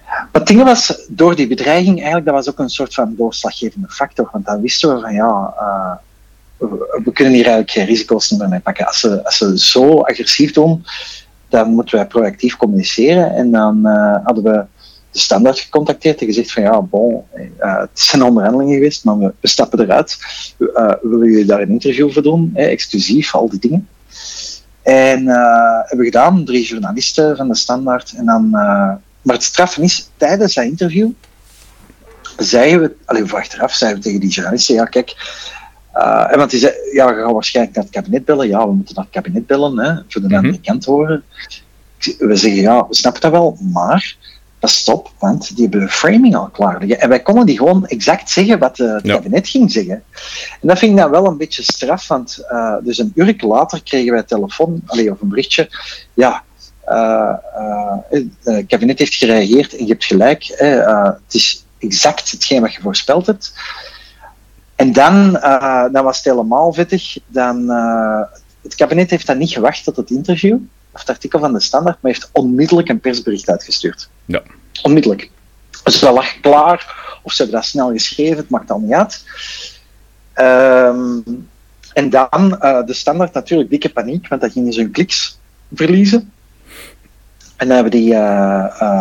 [0.06, 3.88] Maar het ding was, door die bedreiging, eigenlijk, dat was ook een soort van doorslaggevende
[3.88, 4.28] factor.
[4.32, 5.94] Want dan wisten we van, ja, uh,
[7.04, 8.86] we, kunnen hier eigenlijk geen risico's meer mee pakken.
[8.86, 10.84] Als ze, als ze zo agressief doen,
[11.48, 13.34] dan moeten wij proactief communiceren.
[13.34, 14.64] En dan uh, hadden we
[15.10, 19.34] de standaard gecontacteerd en gezegd van, ja, bon, uh, het zijn onderhandelingen geweest, maar we,
[19.40, 20.18] we stappen eruit.
[21.02, 23.88] willen jullie daar een interview voor doen, exclusief, al die dingen.
[24.86, 28.14] En uh, hebben we gedaan, drie journalisten van de Standaard.
[28.16, 31.10] En dan, uh, maar het straffen is, tijdens dat interview
[32.36, 35.14] zeiden we, alleen voor achteraf, zeiden we tegen die journalisten, ja kijk,
[35.94, 38.48] uh, en want die zei, ja, we gaan waarschijnlijk naar het kabinet bellen.
[38.48, 40.60] Ja, we moeten naar het kabinet bellen, hè, voor de mm -hmm.
[40.60, 41.24] kant horen.
[42.18, 44.16] We zeggen, ja, we snappen dat wel, maar
[44.60, 48.58] stop, want die hebben de framing al klaar En wij konden die gewoon exact zeggen
[48.58, 49.14] wat het ja.
[49.14, 50.02] kabinet ging zeggen.
[50.60, 53.82] En dat vind ik dan wel een beetje straf, want uh, dus een uur later
[53.82, 55.70] kregen wij telefoon, allee, of een berichtje,
[56.14, 56.42] ja,
[56.88, 60.44] uh, uh, het kabinet heeft gereageerd en je hebt gelijk,
[61.24, 63.52] het is exact hetgeen wat je voorspeld hebt.
[64.76, 65.32] En dan,
[65.92, 67.68] dan was het helemaal vettig, dan,
[68.62, 70.58] het kabinet heeft dan niet gewacht tot het interview,
[70.92, 74.08] of het artikel van de Standaard, maar heeft onmiddellijk een persbericht uitgestuurd.
[74.26, 74.42] Ja.
[74.82, 75.30] Onmiddellijk.
[75.84, 79.24] Dus dat lag klaar, of ze hebben dat snel geschreven, het maakt al niet uit.
[80.38, 81.48] Um,
[81.92, 82.48] En dan
[82.86, 85.38] de standaard natuurlijk dikke paniek, want dat gingen ze hun kliks
[85.74, 86.32] verliezen.
[87.56, 88.14] En dan hebben die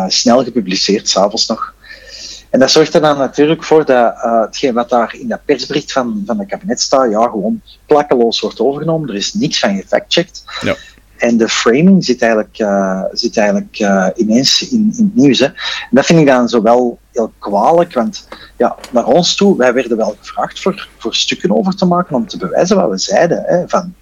[0.08, 1.74] snel gepubliceerd, s'avonds nog.
[2.50, 6.22] En dat zorgt er dan natuurlijk voor dat hetgeen wat daar in dat persbericht van,
[6.26, 9.08] van het kabinet staat, ja, gewoon plakkeloos wordt overgenomen.
[9.08, 10.44] Er is niks van gefactcheckt.
[10.60, 10.76] Ja.
[11.18, 15.38] En de framing zit eigenlijk, uh, zit eigenlijk uh, ineens in, in, het nieuws.
[15.38, 15.46] Hè.
[15.46, 15.54] En
[15.90, 19.96] dat vind ik dan zo wel heel kwalijk, want ja, naar ons toe, wij werden
[19.96, 23.42] wel gevraagd voor, voor stukken over te maken om te bewijzen wat we zeiden.
[23.46, 23.94] Hè, van,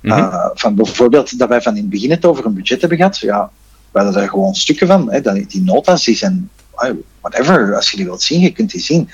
[0.00, 3.18] mm van bijvoorbeeld dat wij van in het begin het over een budget hebben gehad.
[3.18, 3.50] Ja,
[3.90, 5.12] we hadden daar gewoon stukken van.
[5.12, 6.50] Hè, die nota's die zijn
[7.20, 9.10] whatever, als je die wilt zien, je kunt die zien.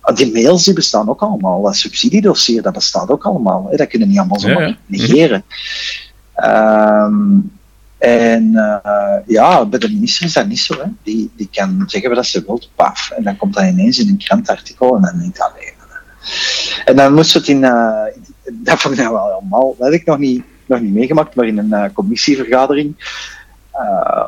[0.00, 1.62] Ah, die mails die bestaan ook allemaal.
[1.62, 3.66] Dat subsidiedossier, dat bestaat ook allemaal.
[3.70, 3.76] Hè.
[3.76, 5.44] Dat kunnen niet allemaal zomaar ja, negeren.
[6.44, 7.54] Um,
[7.98, 10.74] en uh, ja, bij de minister is dat niet zo.
[10.74, 10.84] Hè.
[11.02, 13.10] Die, die kan zeggen wat ze wil, paf.
[13.10, 15.74] En dan komt dat ineens in een krantartikel en dan denkt nee.
[16.84, 18.04] En dan moest het in, uh,
[18.64, 21.46] dat vond ik nou wel helemaal, dat heb ik nog niet, nog niet meegemaakt, maar
[21.46, 23.14] in een uh, commissievergadering,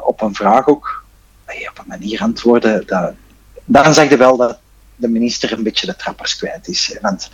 [0.05, 1.05] op een vraag ook,
[1.47, 3.13] op een manier antwoorden, dat,
[3.65, 4.59] dan je wel dat
[4.99, 6.97] de minister een beetje de trappers kwijt is.
[7.01, 7.31] Want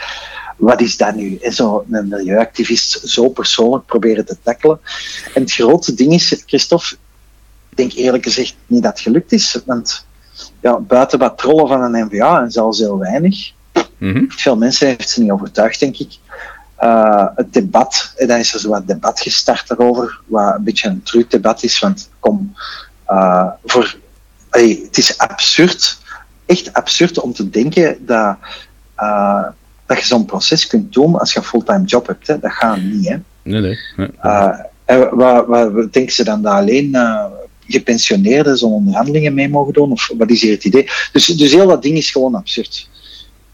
[0.56, 1.38] wat is dat nu?
[1.50, 4.80] Zo een milieuactivist zo persoonlijk proberen te tackelen.
[5.34, 6.96] En het grote ding is, Christophe,
[7.70, 9.58] ik denk eerlijk gezegd niet dat het gelukt is.
[9.66, 10.06] Want
[10.60, 13.52] ja, buiten wat trollen van een NVA, en zelfs heel weinig,
[13.98, 16.18] mm veel mensen heeft ze niet overtuigd, denk ik.
[16.80, 20.88] Uh, het debat, en dan is er zo wat debat gestart daarover, wat een beetje
[20.88, 22.54] een truc debat is, want kom,
[23.08, 23.96] uh, voor
[24.50, 25.98] het is absurd,
[26.46, 28.36] echt absurd om te denken dat,
[28.98, 29.44] uh,
[29.86, 32.26] dat je zo'n proces kunt doen als je een fulltime job hebt.
[32.26, 32.38] Hè.
[32.38, 33.08] Dat gaat niet.
[33.08, 33.16] Hè.
[33.42, 33.78] Nee, nee.
[33.96, 34.08] nee.
[34.22, 37.24] Uh, wat, wat, denken ze dan dat alleen uh,
[37.66, 39.92] gepensioneerden zo'n onderhandelingen mee mogen doen?
[39.92, 40.88] Of wat is hier het idee?
[41.12, 42.88] Dus, dus heel dat ding is gewoon absurd.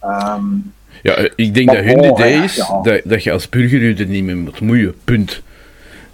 [0.04, 0.72] Um,
[1.02, 4.24] ja, ik denk dat hun idee is dat, dat je als burger je er niet
[4.24, 4.94] mee moet moeien.
[5.04, 5.42] Punt.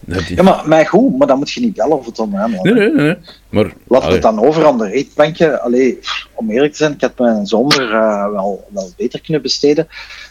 [0.06, 2.74] Ja, maar, maar goed, maar dan moet je niet bellen of het onderhandelen.
[2.74, 3.16] Nee, nee, nee.
[3.48, 5.60] Maar, Laat het dan over aan de reetbankje.
[5.60, 5.98] Allee,
[6.34, 9.88] om eerlijk te zijn, ik had mijn zomer uh, wel, wel beter kunnen besteden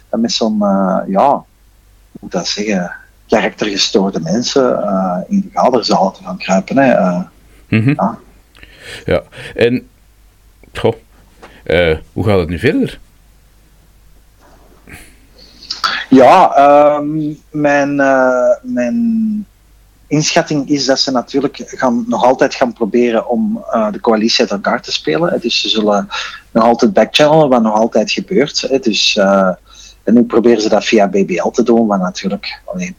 [0.10, 1.44] dan met zo'n, uh, ja, hoe
[2.20, 2.92] moet dat zeggen,
[3.28, 6.78] karaktergestoorde mensen uh, in de gaderzaal te gaan kruipen.
[6.78, 7.18] Hè.
[7.68, 7.94] Mm -hmm.
[7.96, 8.18] ja.
[9.06, 9.24] ja,
[9.56, 9.88] en
[10.74, 10.96] goh,
[12.14, 13.00] hoe gaat het nu verder?
[16.10, 16.58] Ja,
[16.98, 17.96] um, mijn,
[18.62, 19.46] mijn
[20.08, 24.52] inschatting is dat ze natuurlijk gaan, nog altijd gaan proberen om uh, de coalitie uit
[24.52, 25.42] elkaar te spelen.
[25.42, 26.08] Dus ze zullen
[26.52, 28.84] nog altijd backchannelen, wat nog altijd gebeurt.
[28.84, 29.54] Dus, uh,
[30.04, 32.96] en nu proberen ze dat via BBL te doen, wat natuurlijk alleen.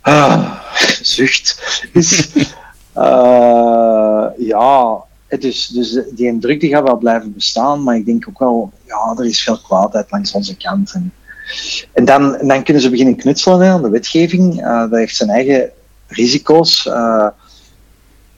[0.00, 0.58] Ah,
[1.02, 1.62] zucht.
[1.92, 2.34] Is,
[2.96, 8.38] uh, ja, dus, dus die druk die gaat wel blijven bestaan, maar ik denk ook
[8.38, 10.92] wel, ja, er is veel kwaadheid langs onze kant.
[10.92, 11.12] En,
[11.92, 14.60] en dan, dan kunnen ze beginnen knutselen aan de wetgeving.
[14.60, 15.70] Uh, dat heeft zijn eigen
[16.06, 16.86] risico's.
[16.86, 17.28] Uh,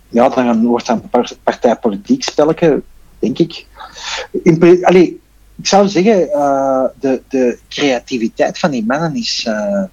[0.08, 1.10] ja, dan wordt dan
[1.42, 2.82] partijpolitiek spelletje,
[3.18, 3.66] denk ik.
[4.42, 4.62] In,
[5.58, 9.48] ik zou zeggen, uh, de, de creativiteit van die mannen is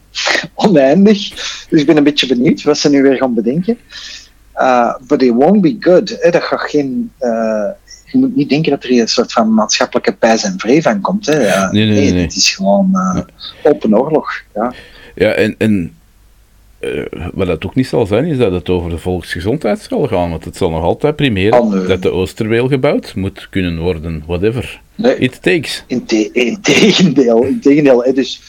[0.55, 1.29] oneindig.
[1.69, 3.77] Dus ik ben een beetje benieuwd wat ze nu weer gaan bedenken.
[5.07, 6.17] but it won't be good.
[6.19, 6.29] Hè.
[6.29, 7.11] Dat gaat geen
[8.13, 11.25] je moet niet denken dat er een soort van maatschappelijke pijs en vree van komt.
[11.25, 11.47] Hè.
[11.47, 13.21] Ja, nee, nee, nee, Het is gewoon uh,
[13.63, 14.31] open oorlog.
[14.53, 14.73] Ja,
[15.15, 15.95] ja en, en
[16.79, 20.29] uh, wat dat ook niet zal zijn, is dat het over de volksgezondheid zal gaan.
[20.29, 24.23] Want het zal nog altijd primeren oh, dat de Oosterweel gebouwd moet kunnen worden.
[24.25, 24.81] Whatever
[25.17, 25.83] it takes.
[25.87, 27.43] In, te in tegendeel.
[27.43, 28.13] In tegendeel hè.
[28.13, 28.41] Dus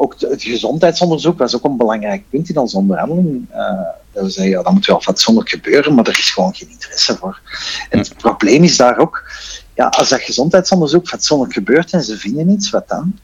[0.00, 3.46] ook het gezondheidsonderzoek was ook een belangrijk punt in onze onderhandeling.
[3.50, 3.80] Uh,
[4.12, 7.16] dat we zeggen, ja, dat moet wel fatsoenlijk gebeuren, maar er is gewoon geen interesse
[7.16, 7.40] voor.
[7.90, 9.30] En het probleem is daar ook,
[9.74, 13.18] ja, als dat gezondheidsonderzoek fatsoenlijk gebeurt en ze vinden iets, wat dan?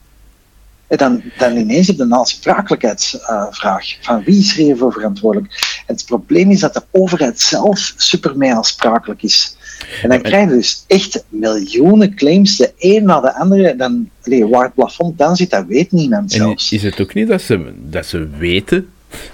[0.87, 3.97] En dan, dan ineens heb je een aansprakelijkheidsvraag.
[3.97, 5.81] Uh, van wie is er hiervoor verantwoordelijk?
[5.87, 9.57] En het probleem is dat de overheid zelf super mee aansprakelijk is.
[10.03, 13.75] En dan krijg je dus echt miljoenen claims, de een na de andere.
[13.75, 16.71] Dan, allee, waar het plafond dan zit, dat weet niemand zelfs.
[16.71, 18.87] En is het ook niet dat ze, dat ze weten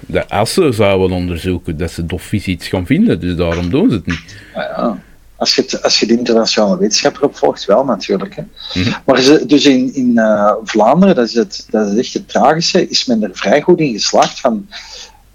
[0.06, 3.20] dat als ze zouden onderzoeken, dat ze dof iets gaan vinden.
[3.20, 4.36] Dus daarom doen ze het niet.
[4.54, 4.98] Ja,
[5.36, 8.36] Als, je het, als je de internationale wetenschap erop volgt, wel natuurlijk.
[8.36, 8.42] Hè.
[8.74, 8.92] Mhm.
[9.06, 12.88] Maar ze, dus in, in uh, Vlaanderen, dat is, het, dat is echt het tragische,
[12.88, 14.66] is men er vrij goed in geslaagd van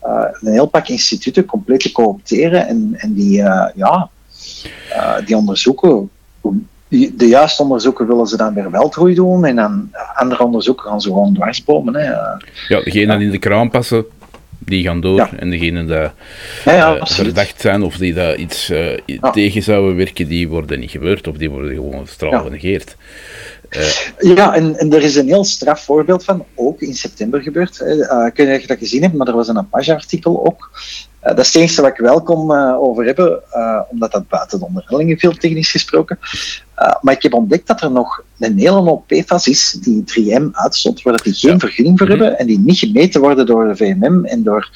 [0.05, 4.09] uh, een heel pak instituten compleet te coopteren en, en die, uh, ja,
[5.25, 6.09] die onderzoeken
[6.89, 11.01] de juiste onderzoeken willen ze dan weer wel terug doen en dan andere onderzoeken gaan
[11.01, 11.95] ze gewoon dwarsbomen.
[11.95, 12.03] Hè.
[12.67, 14.05] Ja, degene die in de kraan passen,
[14.59, 15.29] die gaan door.
[15.37, 16.09] En degenen die
[16.65, 18.97] ja, uh, verdacht zijn of die daar iets uh,
[19.31, 22.95] tegen zouden werken, die worden niet gebeurd of die worden gewoon straal genegeerd.
[24.19, 27.81] Ja, en, en, er is een heel straf voorbeeld van, ook in september gebeurd.
[28.27, 30.71] Ik weet niet of je dat gezien hebt, maar er was een Apage-artikel ook.
[31.23, 33.43] Uh, dat is het enige waar ik wel kon uh, over hebben,
[33.89, 36.19] omdat dat buiten de onderhandelingen veel technisch gesproken.
[37.01, 41.01] maar ik heb ontdekt dat er nog een hele hoop PFAS is die 3M uitstoot,
[41.01, 44.43] waar die geen vergunning voor hebben en die niet gemeten worden door de VMM en
[44.43, 44.69] door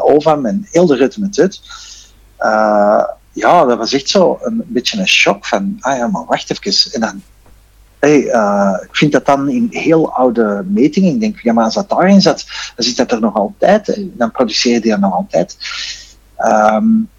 [0.00, 1.60] OVAM en heel de rut met het.
[3.32, 6.92] ja, dat was echt zo een beetje een shock van, ah ja, maar wacht even.
[6.92, 7.22] En dan
[8.06, 11.88] Uh, ik vind dat dan in heel oude metingen, ik denk, ja, maar als dat
[11.88, 12.44] daarin zat,
[12.76, 15.56] dan zit dat er nog altijd, dan produceer je er nog altijd.
[16.38, 17.10] Um,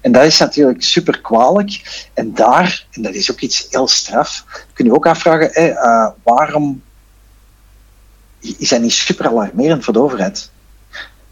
[0.00, 2.06] en dat is natuurlijk super kwalijk.
[2.14, 6.82] En daar, en dat is ook iets heel straf, kun je ook afvragen, uh, waarom
[8.40, 10.50] is dat niet super alarmerend voor de overheid?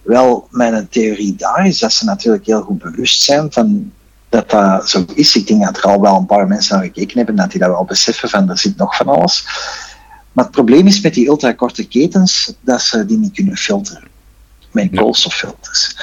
[0.03, 3.93] Wel, mijn theorie daar is dat ze natuurlijk heel goed bewust zijn van
[4.29, 5.37] dat dat zo is.
[5.37, 7.71] Ik denk dat er al wel een paar mensen naar gekeken hebben, dat die dat
[7.71, 9.45] wel beseffen van er zit nog van alles.
[10.33, 14.09] Maar het probleem is met die ultrakorte ketens dat ze die niet kunnen filteren.
[14.71, 15.97] Met koolstoffilters.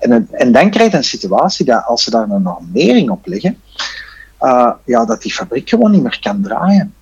[0.00, 3.60] En, en dan krijg je een situatie dat als ze daar een normering op leggen,
[4.40, 6.94] uh, ja, dat die fabriek gewoon niet meer kan draaien.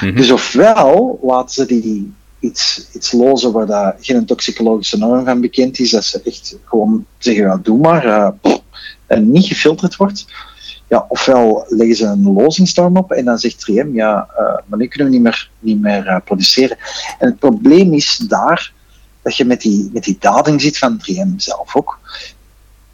[0.00, 0.16] Mhm.
[0.16, 5.78] Dus ofwel laten ze die iets, iets lozen waar dat geen toxicologische norm van bekend
[5.78, 8.28] is, dat ze echt gewoon zeggen, ja, doe maar, uh,
[9.10, 10.26] en niet gefilterd wordt,
[10.88, 14.86] ja, ofwel leggen ze een lozingsnorm op en dan zegt 3M, ja, uh, maar nu
[14.86, 16.76] kunnen we niet meer, niet meer uh, produceren.
[17.18, 18.72] En het probleem is daar
[19.22, 21.98] dat je met die, met die dading zit van 3M zelf ook.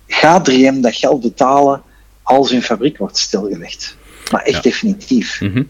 [0.06, 1.82] Gaat 3M dat geld betalen
[2.22, 3.96] als hun fabriek wordt stilgelegd?
[4.30, 5.40] Maar echt definitief.
[5.40, 5.68] Mm -hmm.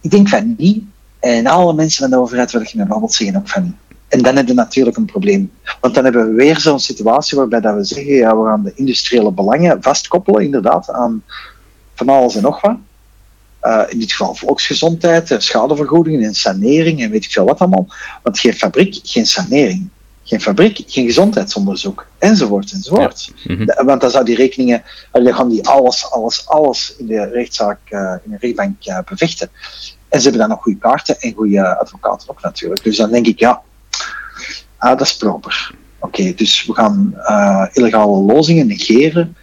[0.00, 0.84] Ik denk van niet.
[1.20, 3.74] En alle mensen van de overheid waar je mee babbelt zeggen ook van niet.
[4.08, 5.52] En dan heb je natuurlijk een probleem.
[5.80, 8.72] Want dan hebben we weer zo'n situatie waarbij dat we zeggen, ja, we gaan de
[8.74, 11.22] industriële belangen vastkoppelen, inderdaad, aan
[11.94, 12.76] van alles en nog wat.
[13.62, 17.86] Uh, in dit geval volksgezondheid, schadevergoeding en sanering en weet ik veel wat allemaal.
[18.22, 19.88] Want geen fabriek, geen sanering.
[20.22, 23.32] Geen fabriek, geen gezondheidsonderzoek, enzovoort, enzovoort.
[23.34, 23.54] Ja.
[23.54, 23.86] Mm -hmm.
[23.86, 28.14] Want dan zou die rekeningen, dan gaan die alles, alles, alles in de rechtszaak, uh,
[28.24, 29.50] in de rechtbank uh, bevechten.
[30.08, 32.82] En ze hebben dan nog goede kaarten en goede advocaten ook natuurlijk.
[32.82, 33.62] Dus dan denk ik, ja,
[34.78, 35.70] Ah, dat is proper.
[35.98, 39.36] Oké, dus we gaan uh, illegale lozingen negeren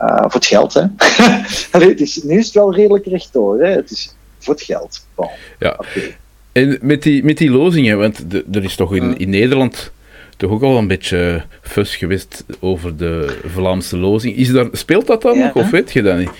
[0.00, 0.74] uh, voor het geld.
[0.74, 0.82] Hè?
[1.72, 3.60] Allee, het is, nu is het wel redelijk rechtdoor.
[3.60, 3.70] Hè?
[3.70, 5.06] Het is voor het geld.
[5.14, 5.28] Bon.
[5.58, 5.78] Ja.
[5.78, 6.16] Okay.
[6.52, 9.92] En met die, met die lozingen, want de, er is toch in, in Nederland
[10.36, 14.36] toch ook al een beetje fus geweest over de Vlaamse lozing.
[14.36, 16.30] Is daar, speelt dat dan ja, nog, of weet je dat niet?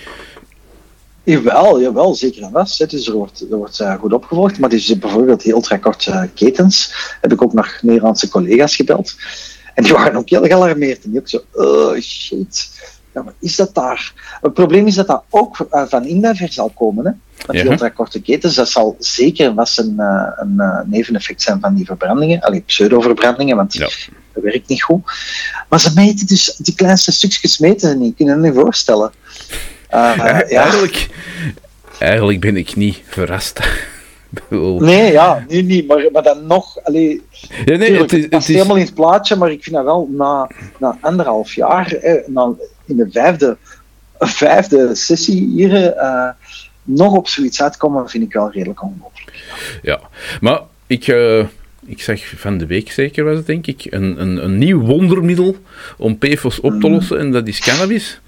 [1.31, 2.89] Jawel, jawel, zeker en vast.
[2.89, 4.59] Dus er wordt, er wordt uh, goed opgevolgd.
[4.59, 9.15] Maar dus bijvoorbeeld die ultrakorte ketens heb ik ook naar Nederlandse collega's gebeld.
[9.73, 11.03] En die waren ook heel gealarmeerd.
[11.03, 12.69] En die ook zo, oh shit,
[13.13, 14.13] ja, maar is dat daar?
[14.41, 17.05] Het probleem is dat dat ook uh, van InBever zal komen.
[17.05, 17.11] Hè?
[17.45, 21.85] Want die ultrakorte ketens, dat zal zeker vast een, uh, een neveneffect zijn van die
[21.85, 22.41] verbrandingen.
[22.41, 23.89] Alleen pseudo-verbrandingen, want ja.
[24.33, 25.01] dat werkt niet goed.
[25.69, 28.15] Maar ze meten dus, die kleinste stukjes meten ze niet.
[28.15, 29.11] Kun je je niet voorstellen.
[29.93, 30.43] Uh, ja.
[30.43, 31.07] eigenlijk,
[31.99, 33.59] eigenlijk ben ik niet verrast.
[34.77, 36.83] nee, ja, nu niet, maar, maar dan nog.
[36.83, 37.21] Allee,
[37.65, 40.09] ja, nee, het is, het is helemaal in het plaatje, maar ik vind dat wel
[40.11, 42.53] na, na anderhalf jaar, eh, na,
[42.85, 43.57] in de vijfde,
[44.19, 46.29] vijfde sessie hier, uh,
[46.83, 49.43] nog op zoiets uitkomen, vind ik wel redelijk onmogelijk.
[49.81, 49.99] Ja,
[50.41, 51.07] maar ik.
[51.07, 51.45] Uh
[51.85, 55.55] ik zeg van de week zeker was het denk ik, een, een, een nieuw wondermiddel
[55.97, 57.21] om PFOS op te lossen mm.
[57.21, 58.21] en dat is cannabis.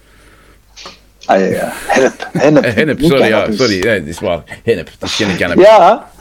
[1.25, 1.71] Ah, ja, ja.
[1.87, 2.29] Hennep.
[2.31, 3.79] Hennep, hennep sorry, ja, sorry.
[3.79, 4.43] Nee, het is waar.
[4.63, 5.65] Hennep, het is geen cannabis.
[5.65, 6.11] Ja,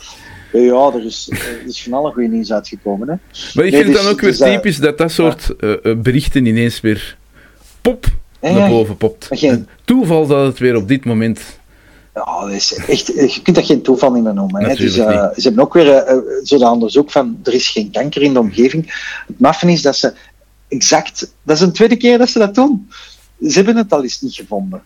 [0.52, 3.08] ja, er is, er is van alle goede nieuws uitgekomen.
[3.08, 3.14] Hè.
[3.54, 5.76] Maar ik vind het dan ook weer typisch dat dat soort ja.
[5.82, 7.16] uh, berichten ineens weer
[7.80, 8.06] pop
[8.40, 9.26] naar boven popt.
[9.30, 9.68] Geen...
[9.84, 11.40] Toeval dat het weer op dit moment
[12.14, 14.64] ja, dat is echt, je kunt dat geen toeval meer noemen.
[14.64, 14.74] Hè.
[14.74, 18.32] Dus, uh, ze hebben ook weer uh, zo'n onderzoek van er is geen kanker in
[18.32, 19.12] de omgeving.
[19.26, 20.12] Het maffen is dat ze
[20.68, 22.90] exact, dat is een tweede keer dat ze dat doen.
[23.40, 24.82] Ze hebben het al eens niet gevonden.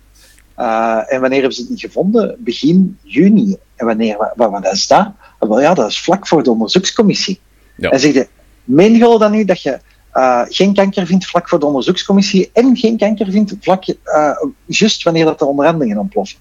[0.58, 2.36] Uh, en wanneer hebben ze het niet gevonden?
[2.38, 3.57] Begin juni.
[3.76, 5.09] En wanneer, wat, wat is dat?
[5.38, 7.40] Wel ja, dat is vlak voor de onderzoekscommissie.
[7.76, 7.90] Ja.
[7.90, 8.28] En zeg je,
[8.64, 9.78] meen je dan nu dat je
[10.14, 14.30] uh, geen kanker vindt vlak voor de onderzoekscommissie en geen kanker vindt vlak, uh,
[14.64, 16.38] juist wanneer dat de onderhandelingen ontploffen?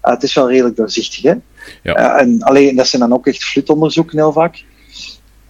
[0.00, 1.34] het is wel redelijk doorzichtig, hè?
[1.82, 2.18] Ja.
[2.18, 4.64] en alleen, dat zijn dan ook echt flutonderzoeken heel vaak.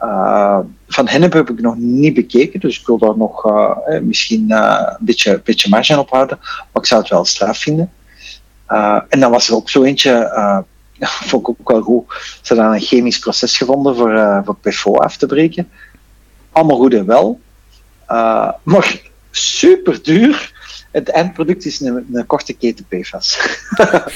[0.03, 4.45] Uh, van Hennep heb ik nog niet bekeken, dus ik wil daar nog uh, misschien
[4.49, 6.39] uh, een beetje, beetje marge op houden.
[6.41, 7.93] Maar ik zou het wel straf vinden.
[9.09, 10.33] en dan was er ook zo eentje,
[11.29, 12.39] vond ik ook wel goed.
[12.43, 15.71] Ze hadden een chemisch proces gevonden voor, voor PFO af te breken.
[16.53, 17.41] Allemaal goed en wel.
[18.73, 20.59] maar super duur.
[20.91, 23.39] Het eindproduct is een, een korte keten PFAS.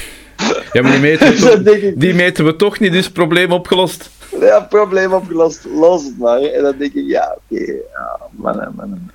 [0.73, 4.11] Ja, maar die meten, we toch, die meten we toch niet, dus probleem opgelost.
[4.51, 6.41] Ja, probleem opgelost, los het maar.
[6.41, 9.11] En dan denk ik, ja, oké, ja, mannen, mannen.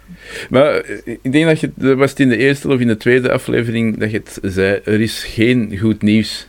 [0.49, 2.97] Maar eh, ik denk dat je, dat was het in de eerste of in de
[2.97, 6.47] tweede aflevering, dat je het zei, er is geen goed nieuws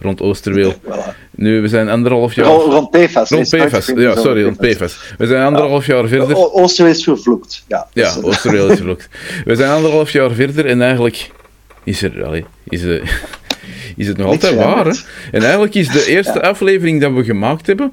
[0.00, 0.74] rond Oosterweel.
[0.84, 1.14] Voilà.
[1.30, 2.46] Nu, we zijn anderhalf jaar...
[2.46, 3.30] Rond, rond PFAS.
[3.30, 5.14] Rond PFAS, ja, sorry, rond PFAS.
[5.18, 6.36] We zijn anderhalf jaar verder.
[6.36, 7.86] O- Oosterweel is vervloekt, ja.
[7.92, 9.08] Ja, Dus, Oosterweel is verlokt.
[9.44, 11.30] We zijn anderhalf jaar verder en eigenlijk
[11.84, 13.02] is er, allee, is, eh,
[13.96, 14.86] is het nog Niks altijd waar.
[14.86, 14.92] Hè?
[15.32, 17.92] En eigenlijk is de eerste aflevering dat we gemaakt hebben,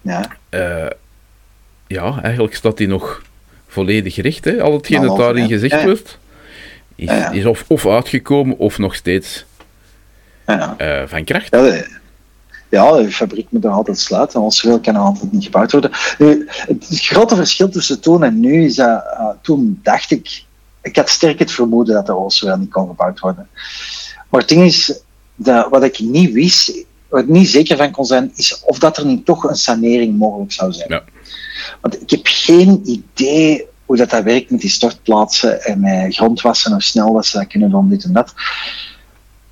[0.00, 0.28] ja.
[0.48, 0.86] eh,
[1.86, 3.22] ja, eigenlijk staat die nog
[3.66, 4.44] volledig recht.
[4.44, 4.62] Hè?
[4.62, 5.48] Al hetgeen dat daarin ja.
[5.48, 5.84] gezegd Ja, ja.
[5.84, 6.18] wordt,
[6.94, 9.44] is, is of, of uitgekomen of nog steeds
[10.46, 11.50] Ja, eh, van kracht.
[11.50, 11.96] ja, de,
[12.68, 14.40] ja, de fabriek moet nog altijd sluiten.
[14.40, 15.90] Oosterweel kan nog altijd niet gebouwd worden.
[16.18, 20.44] Nu, het grote verschil tussen toen en nu is dat eh, toen dacht ik,
[20.82, 23.48] ik had sterk het vermoeden dat de Oosterweel niet kon gebouwd worden.
[24.28, 25.00] Maar het ding is,
[25.34, 29.06] dat, wat ik niet wist, ik niet zeker van kon zijn, is of dat er
[29.06, 30.88] niet toch een sanering mogelijk zou zijn.
[30.92, 31.02] Ja.
[31.80, 36.72] Want ik heb geen idee hoe dat, dat werkt met die stortplaatsen en met grondwassen,
[36.72, 38.34] hoe snel dat ze dat kunnen doen, dit en dat.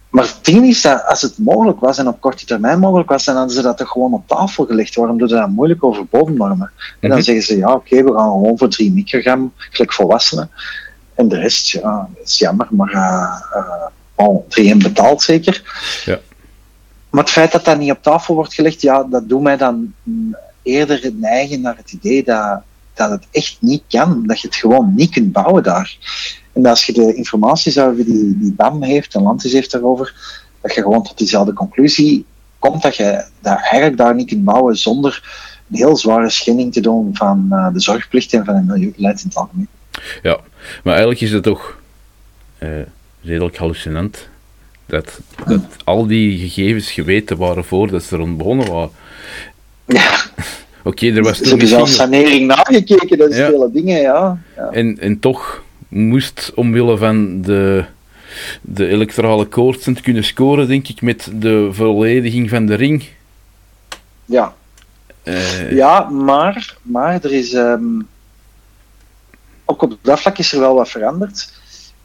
[0.08, 3.24] Maar het ding is dat als het mogelijk was en op korte termijn mogelijk was,
[3.24, 4.94] dan hadden ze dat toch gewoon op tafel gelegd.
[4.94, 6.70] Waarom doen ze dat moeilijk over bodemnormen?
[7.00, 7.20] En dan Mhm.
[7.26, 10.50] zeggen ze, ja oké, we gaan gewoon voor 3 microgram, gelijk volwassenen.
[11.14, 15.62] En de rest, ja, is jammer, maar uh, uh, al 3 betaald zeker.
[16.04, 16.18] Ja.
[17.10, 19.92] Maar het feit dat dat niet op tafel wordt gelegd, ja, dat doet mij dan
[20.62, 22.60] eerder neigen naar het idee dat,
[22.94, 24.26] dat het echt niet kan.
[24.26, 25.96] Dat je het gewoon niet kunt bouwen daar.
[26.52, 30.14] En als je de informatie zou hebben die, die BAM heeft en Landis heeft daarover,
[30.60, 32.26] dat je gewoon tot diezelfde conclusie
[32.58, 35.22] komt dat je dat eigenlijk daar niet kunt bouwen zonder
[35.70, 39.28] een heel zware schending te doen van uh, de zorgplicht en van het milieubeleid in
[39.28, 39.68] het algemeen.
[40.22, 40.38] Ja,
[40.82, 41.78] maar eigenlijk is het toch
[42.58, 42.68] uh,
[43.22, 44.28] redelijk hallucinant
[44.86, 48.90] dat, dat al die gegevens geweten waren voordat ze er begonnen waren.
[49.84, 50.20] Ja.
[50.84, 53.46] Oké, er was Ze hebben zelfs sanering nagekeken, dat is ja.
[53.46, 54.38] vele dingen, ja.
[54.56, 54.70] ja.
[54.70, 57.84] En, en toch moest omwille van de,
[58.60, 63.04] de electorale koorts het kunnen scoren, denk ik, met de vollediging van de ring.
[64.24, 64.54] Ja.
[65.24, 67.52] Uh, ja, maar, maar er is...
[67.52, 68.06] Um,
[69.64, 71.52] ook op dat vlak is er wel wat veranderd.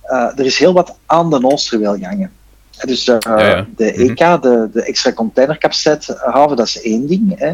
[0.05, 2.31] Uh, er is heel wat aan de Oosterweel gangen.
[2.85, 3.65] Dus uh, ja, ja.
[3.75, 4.41] de EK, mm -hmm.
[4.41, 7.39] de, de extra containercapaciteit haven, dat is één ding.
[7.39, 7.49] Hè.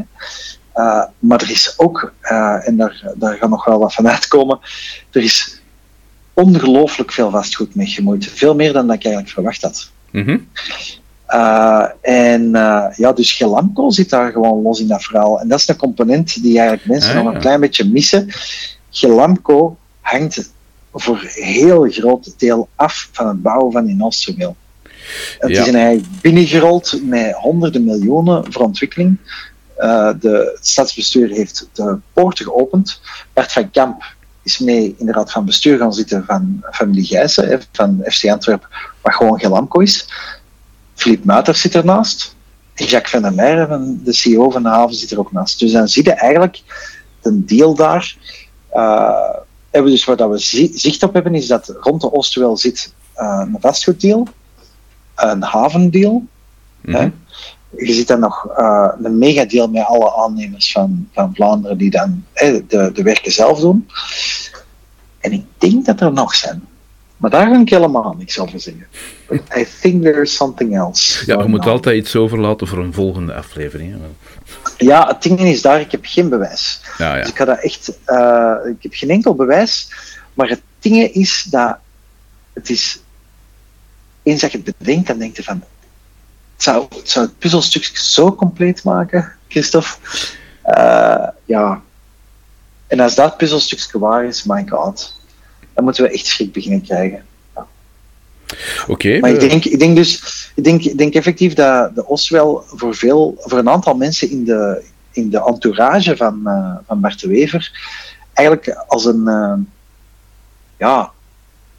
[0.76, 4.60] Uh, maar er is ook, uh, en daar, daar gaat nog wel wat van uitkomen,
[5.12, 5.62] er is
[6.34, 8.28] ongelooflijk veel vastgoed mee gemoeid.
[8.28, 9.92] Veel meer dan dat ik eigenlijk verwacht had.
[10.12, 10.48] Mm -hmm.
[11.30, 12.52] uh, en
[12.96, 15.40] ja, dus Gelamco zit daar gewoon los in dat verhaal.
[15.40, 18.30] En dat is een component die eigenlijk mensen ah, nog een klein beetje missen.
[18.90, 20.52] Gelamco hangt
[20.94, 24.56] voor een heel groot deel af van het bouwen van in Oosterweel.
[25.40, 25.66] Het ja.
[25.66, 29.18] is eigenlijk binnengerold met honderden miljoenen voor ontwikkeling.
[29.80, 33.02] Uh, de, het stadsbestuur heeft de poorten geopend.
[33.34, 34.04] Bert van Kamp
[34.44, 38.70] is mee in de raad van bestuur gaan zitten van familie Gijssen, van FC Antwerpen,
[39.02, 40.08] wat gewoon Gelamco is.
[40.96, 42.36] Philippe Muiters zit ernaast.
[42.74, 45.60] En Jacques van der Meijeren, van de CEO van de haven, zit er ook naast.
[45.60, 46.62] Dus dan zie je eigenlijk
[47.22, 48.18] een deal daar.
[48.74, 49.30] Uh,
[49.72, 53.58] dus waar dat we zicht op hebben, is dat rond de Oosterwel zit uh, een
[53.60, 54.28] vastgoeddeal,
[55.18, 56.26] een havendeal.
[56.82, 56.98] Mhm.
[56.98, 57.14] Mm -hmm.
[57.78, 62.26] Je ziet dan nog uh, een megadeal met alle aannemers van, van Vlaanderen die dan
[62.34, 63.88] eh, de, de werken zelf doen.
[65.20, 66.68] En ik denk dat er nog zijn.
[67.18, 68.88] Maar daar ga ik helemaal niks over zeggen.
[69.28, 71.24] But I think there's something else.
[71.26, 71.72] Ja, je moet on.
[71.72, 73.94] altijd iets overlaten voor een volgende aflevering.
[73.94, 73.98] Hè?
[74.78, 76.82] Ja, het ding is daar, ik heb geen bewijs.
[76.98, 77.20] Ja, ja.
[77.22, 79.90] Dus ik, ga dat echt, uh, ik heb geen enkel bewijs.
[80.34, 81.78] Maar het ding is dat
[82.54, 83.02] het is...
[84.28, 85.64] Eens dat je het bedenkt, dan denk je van...
[86.54, 89.90] Het zou, het zou het puzzelstuk zo compleet maken, Christophe.
[90.66, 91.82] Uh, ja.
[92.88, 95.20] En als dat puzzelstukje waar is, my god.
[95.74, 97.26] Dan moeten we echt schrik beginnen krijgen.
[97.56, 97.68] Ja.
[98.82, 98.92] Oké.
[98.92, 100.22] Okay, maar ik, denk, ik denk dus,
[100.56, 104.46] ik denk, ik denk effectief dat de Oswel voor veel, voor een aantal mensen in
[104.46, 107.72] de, in de entourage van, uh, van Bart de Wever
[108.34, 109.26] eigenlijk als een,
[110.78, 111.12] ja,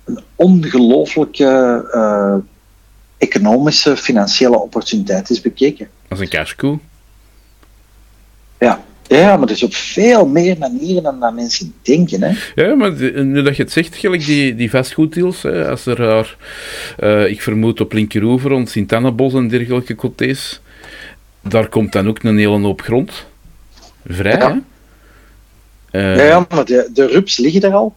[0.08, 2.34] een ongelooflijke uh,
[3.18, 5.88] economische, financiële opportuniteit is bekeken.
[6.08, 6.80] Als een cashcool?
[8.58, 8.86] Ja.
[9.08, 12.22] Ja, maar er is op veel meer manieren dan dat mensen denken.
[12.22, 12.36] Hè?
[12.54, 12.92] Ja, maar
[13.24, 16.36] nu dat je het zegt, gelijk die, die vastgoeddeals, hè, als er daar,
[17.00, 20.60] uh, ik vermoed op Linkeroever, rond Sint-Annabos en dergelijke cotés,
[21.42, 23.26] daar komt dan ook een hele hoop grond
[24.06, 24.38] vrij.
[24.38, 24.62] Ja,
[25.90, 26.00] hè?
[26.00, 27.94] Uh, ja, ja maar de, de rups liggen er al.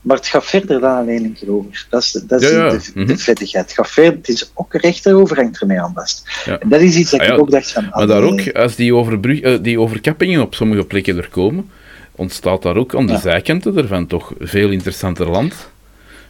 [0.00, 1.86] Maar het gaat verder dan alleen linkerover.
[1.90, 2.68] Dat is, dat is Ja, ja.
[2.70, 3.16] de, de, Mhm.
[3.16, 3.64] vettigheid.
[3.64, 6.42] Het gaat verder, het is ook rechterover hangt ermee aan vast.
[6.44, 6.58] Ja.
[6.58, 7.88] En dat is iets dat Ah, ik ook dacht van...
[7.92, 11.70] Maar daar ook, als die, overbrug, eh, die overkappingen op sommige plekken er komen,
[12.12, 15.54] ontstaat daar ook aan de zijkanten ervan toch veel interessanter land?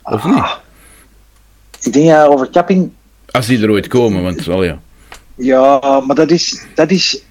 [0.02, 0.58] Of ah, niet?
[1.86, 2.90] Ik denk ja, overkapping...
[3.30, 4.78] Als die er ooit komen, want al ja.
[5.34, 7.22] Ja, maar dat is, dat is...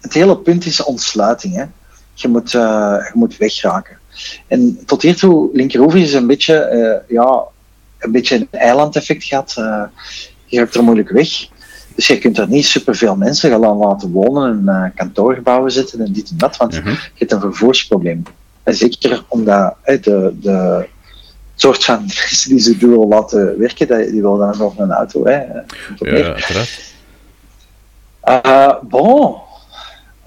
[0.00, 1.54] Het hele punt is ontsluiting.
[1.54, 1.64] Hè.
[2.14, 3.98] Je, moet, eh, je moet wegraken.
[4.46, 7.42] En tot hiertoe, linkeroever is een beetje, eh, ja,
[7.98, 9.54] een beetje een eilandeffect gehad.
[9.58, 9.82] eh
[10.46, 11.28] je raakt er moeilijk weg.
[11.94, 16.12] Dus je kunt er niet superveel mensen gaan laten wonen en eh, kantoorgebouwen zetten en
[16.12, 16.88] dit en dat, want Mhm.
[16.88, 18.22] je hebt een vervoersprobleem.
[18.62, 20.86] En zeker omdat de, de
[21.54, 25.24] soort van mensen die ze duo laten werken, die, die willen dan nog een auto.
[25.24, 25.32] Hè,
[25.98, 26.88] Ja, uiteraard.
[28.24, 29.36] Uh, bon.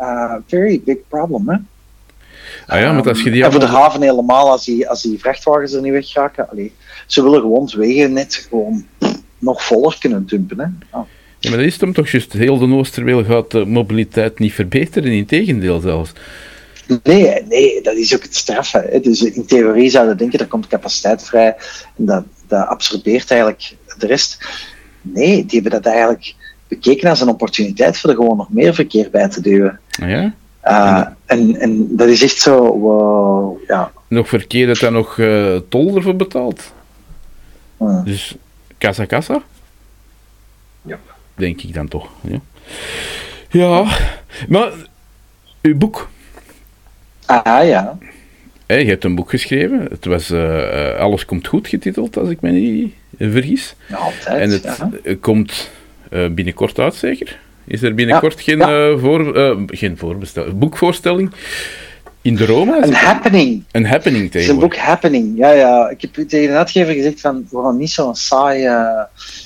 [0.01, 1.57] Uh, very big problem, hè.
[2.67, 5.19] Ah ja, maar als je die en voor de haven helemaal, als die, als die
[5.19, 6.49] vrachtwagens er niet wegraken.
[6.49, 6.73] Allee,
[7.05, 8.85] ze willen gewoon het wegennet gewoon
[9.39, 10.59] nog voller kunnen dumpen.
[10.59, 10.97] Hè.
[10.97, 11.03] Ah.
[11.39, 12.33] Ja, maar dat is hem toch juist.
[12.33, 16.11] Heel de Oosterweel gaat de mobiliteit niet verbeteren, in tegendeel zelfs.
[17.03, 18.85] Nee, nee, dat is ook het straffen.
[18.89, 18.99] Hè.
[18.99, 21.55] Dus in theorie zouden denken, er komt capaciteit vrij
[21.97, 24.37] en dat, dat absorbeert eigenlijk de rest.
[25.01, 26.35] Nee, die hebben dat eigenlijk
[26.67, 29.79] bekeken als een opportuniteit voor er gewoon nog meer verkeer bij te duwen.
[30.01, 30.31] Ah
[30.63, 31.01] ja?
[31.01, 33.91] Uh, en, en dat is echt zo, wow, ja.
[34.07, 36.73] Nog verkeer dat dan nog eh, tol ervoor betaalt.
[37.77, 38.03] Hmm.
[38.03, 38.35] Dus
[38.77, 39.41] kassa kassa?
[40.81, 40.99] Ja.
[41.35, 42.09] Denk ik dan toch.
[42.21, 42.39] Ja,
[43.49, 43.97] ja
[44.49, 44.71] maar
[45.61, 46.09] uw boek.
[47.25, 47.97] Ah ja,
[48.65, 49.87] Hè, je hebt een boek geschreven.
[49.89, 53.75] Het was eh, eh, Alles komt goed getiteld, als ik me niet eh, vergis.
[53.87, 54.41] ja, altijd.
[54.41, 54.89] En het ja.
[55.03, 55.71] eh, komt
[56.09, 57.39] eh, binnenkort uit, zeker?
[57.65, 58.89] Is er binnenkort geen, ja.
[58.91, 61.31] eh, voor, eh, geen voorbestel, boekvoorstelling
[62.21, 62.83] in de Roma?
[62.83, 63.63] Een happening.
[63.71, 64.77] Een happening Het is een tegenwoordig.
[64.79, 65.37] boek happening.
[65.37, 65.89] Ja, ja.
[65.89, 68.73] Ik heb tegen de uitgever gezegd van, we gaan niet zo'n saai eh,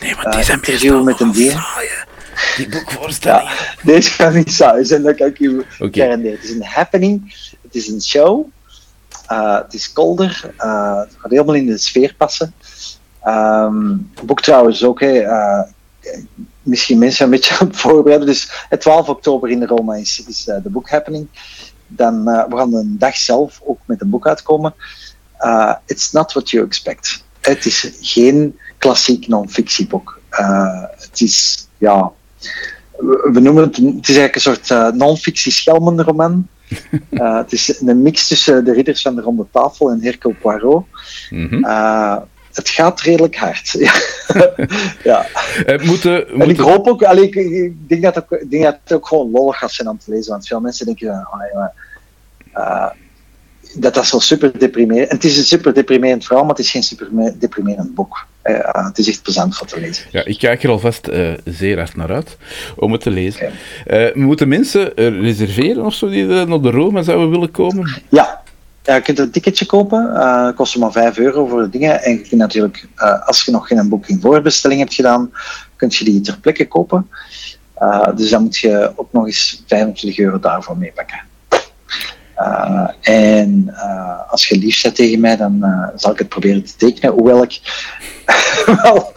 [0.01, 1.51] Nee, want eh, die zijn interview met een dier.
[1.51, 1.89] saaie,
[2.57, 3.43] Die boekvoorstellingen.
[3.43, 6.31] Ja, deze gaat niet saai zijn, dat kan ik u garanderen.
[6.35, 8.45] Het is een happening, het is een show,
[9.27, 12.53] eh, het is kolder, eh, het gaat helemaal in de sfeer passen.
[13.23, 15.59] Ehm, het boek trouwens ook, hè, eh,
[16.67, 18.27] misschien mensen een beetje aan het voorbereiden.
[18.27, 21.27] Dus het 12 oktober in de Roma is, is eh, de boek happening.
[21.87, 24.73] Dan, eh, we gaan een dag zelf ook met een boek uitkomen.
[25.37, 27.23] Eh, it's not what you expect.
[27.39, 30.19] Het is geen klassiek non-fictieboek.
[30.29, 32.11] Eh, het is, ja,
[33.31, 36.47] we, noemen het, het is eigenlijk een soort eh, non-fictie schelmenroman.
[37.09, 40.85] Eh, het is een mix tussen de ridders van de ronde tafel en Hercule Poirot.
[41.29, 41.63] Mhm.
[41.63, 42.17] Eh,
[42.57, 43.75] het gaat redelijk hard.
[43.79, 43.93] ja.
[45.03, 45.25] ja.
[45.65, 48.77] Eh, moeten, En ik hoop ook, allee, ik, ik denk, dat ook, ik denk dat
[48.83, 51.41] het ook gewoon lollig gaat zijn om te lezen, want veel mensen denken van,
[52.53, 52.87] eh,
[53.75, 56.71] dat dat zo super deprimerend En het is een super deprimerend verhaal, maar het is
[56.71, 58.25] geen super me- deprimerend boek.
[58.41, 60.05] Eh, het is echt plezant voor te lezen.
[60.11, 62.37] ja, ik kijk er alvast eh, zeer hard naar uit
[62.75, 63.51] om het te lezen.
[64.13, 68.01] Moeten mensen reserveren of zo die naar de Roma zouden willen komen?
[68.09, 68.36] Ja,
[68.87, 72.03] ja je kunt een ticketje kopen, eh kost maar 5 euro voor de dingen.
[72.03, 75.31] En je kunt natuurlijk, eh, als je nog geen boeking voorbestelling hebt gedaan,
[75.75, 77.09] kun je die ter plekke kopen.
[77.73, 81.19] Eh, dus dan moet je ook nog eens 25 euro daarvoor meepakken.
[82.35, 83.73] Eh, en
[84.29, 85.65] als je lief bent tegen mij, dan
[85.95, 87.13] zal ik het proberen te tekenen.
[87.13, 87.59] Hoewel ik
[88.83, 89.13] wel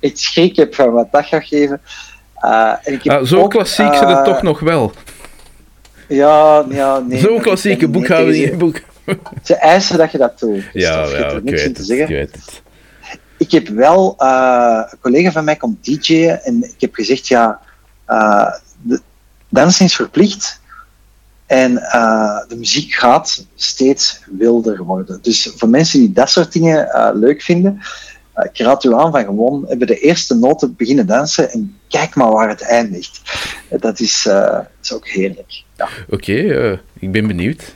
[0.00, 1.80] echt schrik heb van wat dat gaat geven.
[2.82, 4.92] En ik heb Ah, zo ook, klassiek zijn het toch nog wel.
[6.08, 7.18] Ja, ja, nee.
[7.18, 8.80] Zo'n klassieke boekhouding boek.
[9.44, 10.62] Ze eisen dat je dat doet.
[10.72, 11.90] Dus Ja, toch, je ja, ik niks in weet te het.
[11.90, 12.28] zeggen.
[13.38, 17.28] Ik weet heb wel, eh, een collega van mij komt DJ'en en ik heb gezegd,
[17.28, 17.60] ja,
[18.04, 18.52] eh,
[18.82, 19.00] de
[19.48, 20.60] dansen is verplicht
[21.46, 25.18] en eh, de muziek gaat steeds wilder worden.
[25.22, 27.80] Dus voor mensen die dat soort dingen eh, leuk vinden,
[28.34, 32.14] eh, ik raad u aan van gewoon even de eerste noten beginnen dansen en kijk
[32.14, 33.20] maar waar het eindigt.
[33.68, 35.62] Eh, dat, is, eh, is ook heerlijk.
[35.76, 35.88] Ja.
[36.10, 37.74] Oké, eh, ik ben benieuwd.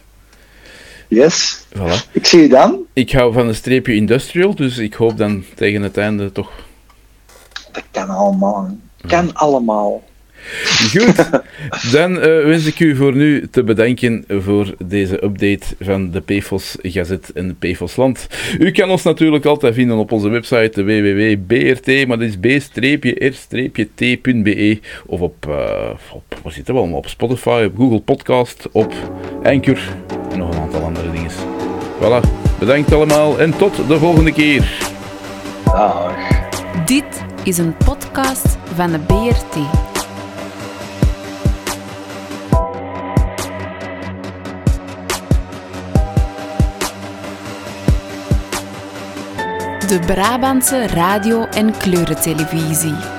[1.09, 2.13] Yes, Voilà.
[2.13, 2.79] ik zie je dan.
[2.93, 6.51] Ik hou van een streepje industrial, dus ik hoop dan tegen het einde toch.
[7.73, 8.77] Dat kan allemaal.
[9.07, 10.03] Kan allemaal.
[10.91, 11.31] Goed,
[11.93, 16.77] dan eh, wens ik u voor nu te bedanken voor deze update van de PFOS
[16.83, 18.27] Gazet en PFOS Land.
[18.59, 22.67] U kan ons natuurlijk altijd vinden op onze website www.brt, maar dat is b-r-t.be
[25.07, 26.99] of op, eh, op, waar zitten we allemaal?
[26.99, 28.93] Op Spotify, op Google Podcast, op
[29.43, 29.79] Anchor
[30.33, 31.31] en nog een aantal andere dingen.
[32.01, 32.21] Voilà,
[32.59, 34.79] bedankt allemaal en tot de volgende keer.
[35.65, 36.17] Dag.
[36.85, 39.57] Dit is een podcast van de BRT.
[49.89, 53.18] De Brabantse radio- en kleurentelevisie.